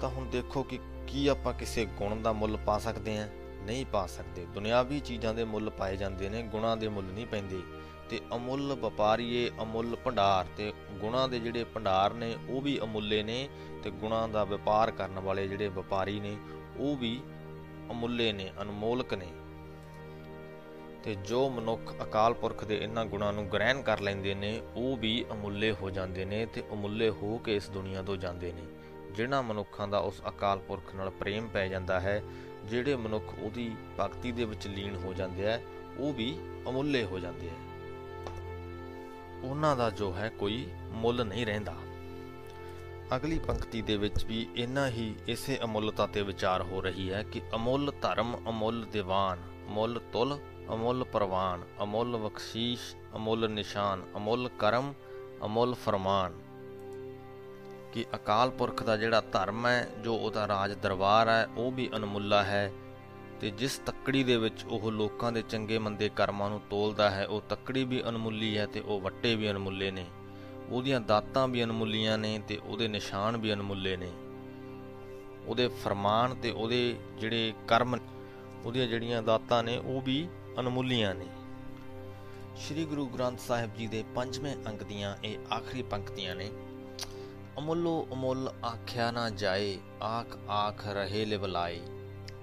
[0.00, 3.28] ਤਾਂ ਹੁਣ ਦੇਖੋ ਕਿ ਕੀ ਆਪਾਂ ਕਿਸੇ ਗੁਣ ਦਾ ਮੁੱਲ ਪਾ ਸਕਦੇ ਹਾਂ।
[3.66, 7.62] ਨਹੀਂ ਪਾ ਸਕਦੇ। ਦੁਨਿਆਵੀ ਚੀਜ਼ਾਂ ਦੇ ਮੁੱਲ ਪਾਏ ਜਾਂਦੇ ਨੇ, ਗੁਣਾਂ ਦੇ ਮੁੱਲ ਨਹੀਂ ਪੈਂਦੇ।
[8.10, 13.48] ਤੇ ਅਮੁੱਲ ਵਪਾਰੀਏ ਅਮੁੱਲ ਭੰਡਾਰ ਤੇ ਗੁਣਾਂ ਦੇ ਜਿਹੜੇ ਭੰਡਾਰ ਨੇ, ਉਹ ਵੀ ਅਮੁੱਲੇ ਨੇ
[13.82, 16.36] ਤੇ ਗੁਣਾਂ ਦਾ ਵਪਾਰ ਕਰਨ ਵਾਲੇ ਜਿਹੜੇ ਵਪਾਰੀ ਨੇ,
[16.76, 17.20] ਉਹ ਵੀ
[17.90, 19.26] ਅਮੁੱਲੇ ਨੇ, ਅਨਮੋਲਕ ਨੇ।
[21.04, 25.24] ਤੇ ਜੋ ਮਨੁੱਖ ਅਕਾਲ ਪੁਰਖ ਦੇ ਇਹਨਾਂ ਗੁਣਾਂ ਨੂੰ ਗ੍ਰਹਿਣ ਕਰ ਲੈਂਦੇ ਨੇ, ਉਹ ਵੀ
[25.32, 28.62] ਅਮੁੱਲੇ ਹੋ ਜਾਂਦੇ ਨੇ ਤੇ ਅਮੁੱਲੇ ਹੋ ਕੇ ਇਸ ਦੁਨੀਆ ਤੋਂ ਜਾਂਦੇ ਨੇ।
[29.12, 32.22] ਜਿਨ੍ਹਾਂ ਮਨੁੱਖਾਂ ਦਾ ਉਸ ਅਕਾਲ ਪੁਰਖ ਨਾਲ ਪ੍ਰੇਮ ਪੈ ਜਾਂਦਾ ਹੈ
[32.64, 35.60] ਜਿਹੜੇ ਮਨੁੱਖ ਉਹਦੀ ਭਗਤੀ ਦੇ ਵਿੱਚ ਲੀਨ ਹੋ ਜਾਂਦੇ ਆ,
[35.98, 37.52] ਉਹ ਵੀ ਅਮੁੱਲੇ ਹੋ ਜਾਂਦੇ ਆ।
[39.44, 41.74] ਉਹਨਾਂ ਦਾ ਜੋ ਹੈ ਕੋਈ ਮੁੱਲ ਨਹੀਂ ਰਹਿੰਦਾ।
[43.16, 47.42] ਅਗਲੀ ਪੰਕਤੀ ਦੇ ਵਿੱਚ ਵੀ ਇਨਾ ਹੀ ਇਸੇ ਅਮੁੱਲਤਾ ਤੇ ਵਿਚਾਰ ਹੋ ਰਹੀ ਹੈ ਕਿ
[47.54, 50.38] ਅਮੁੱਲ ਧਰਮ, ਅਮੁੱਲ ਦੀਵਾਨ, ਅਮੁੱਲ ਤੁਲ,
[50.74, 54.94] ਅਮੁੱਲ ਪ੍ਰਵਾਨ, ਅਮੁੱਲ ਬਖਸ਼ੀਸ਼, ਅਮੁੱਲ ਨਿਸ਼ਾਨ, ਅਮੁੱਲ ਕਰਮ,
[55.44, 56.41] ਅਮੁੱਲ ਫਰਮਾਨ।
[57.92, 62.42] ਕਿ ਅਕਾਲ ਪੁਰਖ ਦਾ ਜਿਹੜਾ ਧਰਮ ਹੈ, ਜੋ ਉਹਦਾ ਰਾਜ ਦਰਬਾਰ ਹੈ, ਉਹ ਵੀ ਅਨਮੁੱਲਾ
[62.44, 62.72] ਹੈ
[63.40, 67.42] ਤੇ ਜਿਸ ਤੱਕੜੀ ਦੇ ਵਿੱਚ ਉਹ ਲੋਕਾਂ ਦੇ ਚੰਗੇ ਮੰਦੇ ਕਰਮਾਂ ਨੂੰ ਤੋਲਦਾ ਹੈ, ਉਹ
[67.48, 70.06] ਤੱਕੜੀ ਵੀ ਅਨਮੁੱਲੀ ਹੈ ਤੇ ਉਹ ਵੱਟੇ ਵੀ ਅਨਮੁੱਲੇ ਨੇ।
[70.70, 74.12] ਉਹਦੀਆਂ ਦਾਤਾਂ ਵੀ ਅਨਮੁੱਲੀਆਂ ਨੇ ਤੇ ਉਹਦੇ ਨਿਸ਼ਾਨ ਵੀ ਅਨਮੁੱਲੇ ਨੇ।
[75.46, 77.98] ਉਹਦੇ ਫਰਮਾਨ ਤੇ ਉਹਦੇ ਜਿਹੜੇ ਕਰਮ,
[78.64, 80.28] ਉਹਦੀਆਂ ਜਿਹੜੀਆਂ ਦਾਤਾਂ ਨੇ, ਉਹ ਵੀ
[80.60, 81.26] ਅਨਮੁੱਲੀਆਂ ਨੇ।
[82.56, 86.50] ਸ੍ਰੀ ਗੁਰੂ ਗ੍ਰੰਥ ਸਾਹਿਬ ਜੀ ਦੇ ਪੰਜਵੇਂ ਅੰਗ ਦੀਆਂ ਇਹ ਆਖਰੀ ਪੰਕਤੀਆਂ ਨੇ।
[87.58, 91.80] ਅਮੁੱਲੋ ਅਮੁੱਲ ਆਖਿਆ ਨਾ ਜਾਏ, ਆਖ ਆਖ ਰਹੇ ਲਿਵਲਾਏ।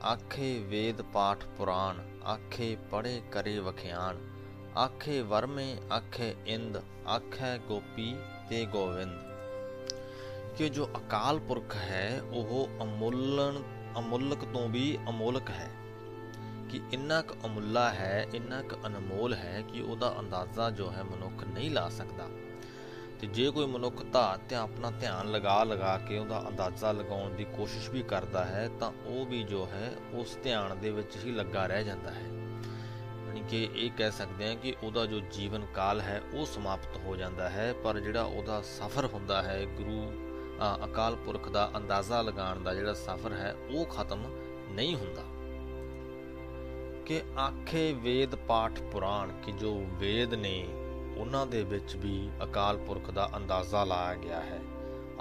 [0.06, 4.30] ਆਖੇ ਵੇਦ ਪਾਠ ਪੁਰਾਣ, ਆਖੇ ਪੜੇ ਕਰੇ ਵਖਿਆਨ
[4.78, 8.16] ਆਖੇ ਵਰਮੇ, ਆਖੇ ਇੰਦ, ਆਖੇ ਗੋਪੀ
[8.50, 9.20] ਤੇ ਗੋਵਿੰਦ।
[10.58, 13.64] ਕਿ ਜੋ ਅਕਾਲ ਪੁਰਖ ਹੈ, ਉਹ ਅਮੁੱਲਨ
[14.00, 15.70] ਅਮੁੱਲਕ ਤੋਂ ਵੀ ਅਮੋਲਕ ਹੈ।
[16.70, 21.44] ਕਿ ਇੰਨਾ ਕੁ ਅਮੁੱਲਾ ਹੈ, ਇੰਨਾ ਕੁ ਅਨਮੋਲ ਹੈ ਕਿ ਉਹਦਾ ਅੰਦਾਜ਼ਾ ਜੋ ਹੈ ਮਨੁੱਖ
[21.44, 22.28] ਨਹੀਂ ਲਾ ਸਕਦਾ।
[23.20, 27.44] ਤੇ ਜੇ ਕੋਈ ਮਨੁੱਖ ਧਾਤ ਤੇ ਆਪਣਾ ਧਿਆਨ ਲਗਾ ਲਗਾ ਕੇ ਉਹਦਾ ਅੰਦਾਜ਼ਾ ਲਗਾਉਣ ਦੀ
[27.46, 31.66] ਕੋਸ਼ਿਸ਼ ਵੀ ਕਰਦਾ ਹੈ, ਤਾਂ ਉਹ ਵੀ ਜੋ ਹੈ, ਉਸ ਧਿਆਨ ਦੇ ਵਿੱਚ ਹੀ ਲੱਗਾ
[31.66, 32.28] ਰਹਿ ਜਾਂਦਾ ਹੈ।
[33.28, 37.16] ਯਾਨੀ ਕਿ ਇਹ ਕਹਿ ਸਕਦੇ ਹਾਂ ਕਿ ਉਹਦਾ ਜੋ ਜੀਵਨ ਕਾਲ ਹੈ, ਉਹ ਸਮਾਪਤ ਹੋ
[37.16, 40.12] ਜਾਂਦਾ ਹੈ, ਪਰ ਜਿਹੜਾ ਉਹਦਾ ਸਫ਼ਰ ਹੁੰਦਾ ਹੈ, ਗੁਰੂ
[40.86, 44.24] ਅਕਾਲ ਪੁਰਖ ਦਾ ਅੰਦਾਜ਼ਾ ਲਗਾਉਣ ਦਾ ਜਿਹੜਾ ਸਫ਼ਰ ਹੈ, ਉਹ ਖਤਮ
[44.70, 45.24] ਨਹੀਂ ਹੁੰਦਾ।
[47.06, 50.79] ਕਿ ਆਖੇ ਵੇਦ ਪਾਠ ਪੁਰਾਣ, ਕਿ ਜੋ ਵੇਦ ਨੇ
[51.20, 54.60] ਉਹਨਾਂ ਦੇ ਵਿੱਚ ਵੀ ਅਕਾਲ ਪੁਰਖ ਦਾ ਅੰਦਾਜ਼ਾ ਲਾਇਆ ਗਿਆ ਹੈ।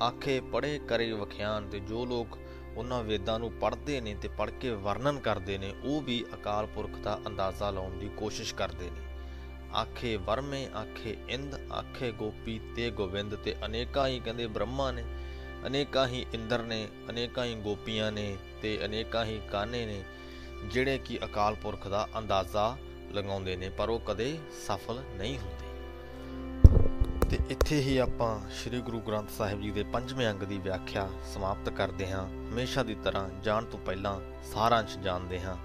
[0.01, 2.39] ਆਖੇ ਪੜੇ ਕਰੇ ਵਖਿਆਨ ਤੇ ਜੋ ਲੋਕ
[2.77, 6.99] ਉਹਨਾਂ ਵੇਦਾਂ ਨੂੰ ਪੜ੍ਹਦੇ ਨੇ ਤੇ ਪੜ੍ਹ ਕੇ ਵਰਣਨ ਕਰਦੇ ਨੇ, ਉਹ ਵੀ ਅਕਾਲ ਪੁਰਖ
[6.99, 9.07] ਦਾ ਅੰਦਾਜ਼ਾ ਲਾਉਣ ਦੀ ਕੋਸ਼ਿਸ਼ ਕਰਦੇ ਨੇ।
[9.77, 15.05] ਆਖੇ ਵਰਮੇ, ਆਖੇ ਇੰਦ, ਆਖੇ ਗੋਪੀ ਤੇ ਗੋਵਿੰਦ ਤੇ ਅਨੇਕਾਂ ਹੀ ਕਹਿੰਦੇ ਬ੍ਰਹਮਾ ਨੇ,
[15.67, 20.03] ਅਨੇਕਾਂ ਹੀ ਇੰਦਰ ਨੇ, ਅਨੇਕਾਂ ਹੀ ਗੋਪੀਆਂ ਨੇ ਤੇ ਅਨੇਕਾਂ ਹੀ ਕਾਨੇ ਨੇ,
[20.65, 22.77] ਜਿਹੜੇ ਕਿ ਅਕਾਲ ਪੁਰਖ ਦਾ ਅੰਦਾਜ਼ਾ
[23.13, 25.58] ਲਗਾਉਂਦੇ ਨੇ, ਪਰ ਉਹ ਕਦੇ ਸਫਲ ਨਹੀਂ ਹੁੰਦੇ।
[27.31, 31.69] ਤੇ ਇੱਥੇ ਹੀ ਆਪਾਂ ਸ੍ਰੀ ਗੁਰੂ ਗ੍ਰੰਥ ਸਾਹਿਬ ਜੀ ਦੇ ਪੰਜਵੇਂ ਅੰਗ ਦੀ ਵਿਆਖਿਆ ਸਮਾਪਤ
[31.69, 35.57] ਕਰਦੇ ਹਾਂ। ਹਮੇਸ਼ਾ ਦੀ ਤਰ੍ਹਾਂ ਜਾਣ ਤੋਂ ਪਹਿਲਾਂ ਸਾਰਾਂਸ਼ ਜਾਣਦੇ ਹਾਂ।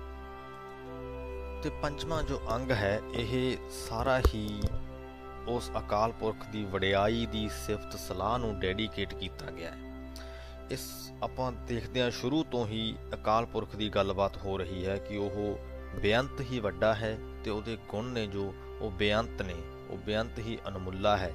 [1.62, 3.58] ਤੇ ਪੰਜਵਾਂ ਜੋ ਅੰਗ ਹੈ, ਇਹ
[3.90, 4.62] ਸਾਰਾ ਹੀ
[5.48, 10.12] ਉਸ ਅਕਾਲ ਪੁਰਖ ਦੀ ਵਡਿਆਈ ਦੀ ਸਿਫਤ ਸਲਾਹ ਨੂੰ ਡੈਡੀਕੇਟ ਕੀਤਾ ਗਿਆ ਹੈ।
[10.72, 15.18] ਇਸ ਆਪਾਂ ਦੇਖਦੇ ਹਾਂ ਸ਼ੁਰੂ ਤੋਂ ਹੀ ਅਕਾਲ ਪੁਰਖ ਦੀ ਗੱਲਬਾਤ ਹੋ ਰਹੀ ਹੈ ਕਿ
[15.18, 15.60] ਉਹ
[16.00, 19.56] ਬੇਅੰਤ ਹੀ ਵੱਡਾ ਹੈ ਤੇ ਉਹਦੇ ਗੁਣ ਨੇ ਜੋ ਉਹ ਬੇਅੰਤ ਨੇ,
[19.90, 21.34] ਉਹ ਬੇਅੰਤ ਹੀ ਅਨਮੁੱਲਾ ਹੈ।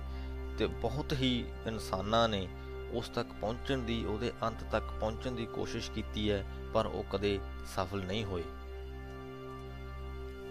[0.59, 2.49] ਤੇ ਬਹੁਤ ਹੀ ਇਨਸਾਨਾਂ ਨੇ
[2.93, 6.45] ਉਸ ਤੱਕ ਪਹੁੰਚਣ ਦੀ, ਉਹਦੇ ਅੰਤ ਤੱਕ ਪਹੁੰਚਣ ਦੀ ਕੋਸ਼ਿਸ਼ ਕੀਤੀ ਹੈ,
[6.75, 7.39] ਪਰ ਉਹ ਕਦੇ
[7.77, 8.43] ਸਫਲ ਨਹੀਂ ਹੋਏ।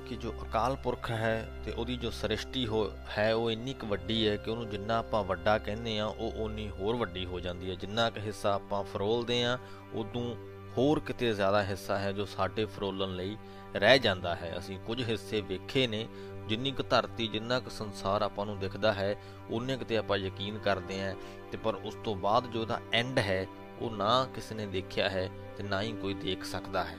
[0.07, 4.27] ਕਿ ਜੋ ਅਕਾਲ ਪੁਰਖ ਹੈ ਤੇ ਉਹਦੀ ਜੋ ਸ੍ਰਿਸ਼ਟੀ ਹੋ, ਹੈ, ਉਹ ਇੰਨੀ ਕੁ ਵੱਡੀ
[4.27, 7.75] ਹੈ ਕਿ ਉਹਨੂੰ ਜਿੰਨਾ ਆਪਾਂ ਵੱਡਾ ਕਹਿੰਦੇ ਆ ਉਹ ਓਨੀ ਹੋਰ ਵੱਡੀ ਹੋ ਜਾਂਦੀ ਹੈ।
[7.75, 9.57] ਜਿੰਨਾ ਕੁ ਹਿੱਸਾ ਆਪਾਂ ਫਰੋਲਦੇ ਆ
[9.93, 10.35] ਉਦੋਂ
[10.77, 13.37] ਹੋਰ ਕਿਤੇ ਜ਼ਿਆਦਾ ਹਿੱਸਾ ਹੈ ਜੋ ਸਾਡੇ ਫਰੋਲਣ ਲਈ
[13.75, 16.07] ਰਹਿ ਜਾਂਦਾ ਹੈ। ਅਸੀਂ ਕੁਝ ਹਿੱਸੇ ਵੇਖੇ ਨੇ
[16.47, 19.15] ਜਿੰਨੀ ਕੁ ਧਰਤੀ, ਜਿੰਨਾ ਕੁ ਸੰਸਾਰ ਆਪਾਂ ਨੂੰ ਦਿਖਦਾ ਹੈ
[19.49, 21.15] ਉਹਨੇ ਕਿਤੇ ਆਪਾਂ ਯਕੀਨ ਕਰਦੇ ਆ
[21.51, 23.45] ਤੇ ਪਰ ਉਸ ਤੋਂ ਬਾਅਦ ਜੋ ਉਹਦਾ ਐਂਡ ਹੈ,
[23.79, 26.97] ਉਹ ਨਾ ਕਿਸੇ ਨੇ ਦੇਖਿਆ ਹੈ ਤੇ ਨਾ ਹੀ ਕੋਈ ਦੇਖ ਸਕਦਾ ਹੈ।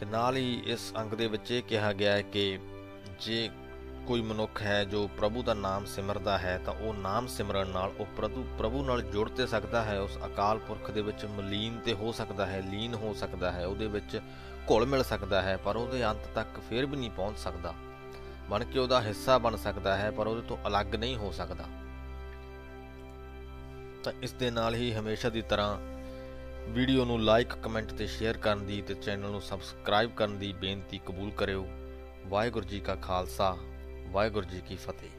[0.00, 2.58] ਤੇ ਨਾਲ ਹੀ ਇਸ ਅੰਗ ਦੇ ਵਿੱਚ ਇਹ ਕਿਹਾ ਗਿਆ ਹੈ ਕਿ
[3.20, 3.50] ਜੇ
[4.06, 8.06] ਕੋਈ ਮਨੁੱਖ ਹੈ ਜੋ ਪ੍ਰਭੂ ਦਾ ਨਾਮ ਸਿਮਰਦਾ ਹੈ, ਤਾਂ ਉਹ ਨਾਮ ਸਿਮਰਨ ਨਾਲ, ਉਹ
[8.16, 12.12] ਪ੍ਰਭੂ ਪ੍ਰਭੂ ਨਾਲ ਜੁੜ ਤੇ ਸਕਦਾ ਹੈ। ਉਸ ਅਕਾਲ ਪੁਰਖ ਦੇ ਵਿੱਚ ਮਲੀਨ ਤੇ ਹੋ
[12.12, 14.20] ਸਕਦਾ ਹੈ, ਲੀਨ ਹੋ ਸਕਦਾ ਹੈ। ਉਹਦੇ ਵਿੱਚ
[14.70, 17.74] ਘੁਲ ਮਿਲ ਸਕਦਾ ਹੈ, ਪਰ ਉਹਦੇ ਅੰਤ ਤੱਕ ਫੇਰ ਵੀ ਨਹੀਂ ਪਹੁੰਚ ਸਕਦਾ।
[18.50, 21.64] ਬਣ ਕੇ ਉਹਦਾ ਹਿੱਸਾ ਬਣ ਸਕਦਾ ਹੈ, ਪਰ ਉਹਦੇ ਤੋਂ ਅਲੱਗ ਨਹੀਂ ਹੋ ਸਕਦਾ।
[24.04, 25.76] ਤਾਂ ਇਸ ਦੇ ਨਾਲ ਹੀ ਹਮੇਸ਼ਾ ਦੀ ਤਰ੍ਹਾਂ
[26.72, 30.98] ਵੀਡੀਓ ਨੂੰ ਲਾਈਕ, ਕਮੈਂਟ ਤੇ ਸ਼ੇਅਰ ਕਰਨ ਦੀ ਤੇ ਚੈਨਲ ਨੂੰ ਸਬਸਕ੍ਰਾਈਬ ਕਰਨ ਦੀ ਬੇਨਤੀ
[30.98, 31.66] ਕਬੂਲ ਕਰਿਓ।
[32.26, 33.56] ਵਾਹਿਗੁਰੂ ਜੀ ਕਾ ਖਾਲਸਾ,
[34.10, 35.15] ਵਾਹਿਗੁਰੂ ਜੀ ਕੀ ਫਤਿਹ।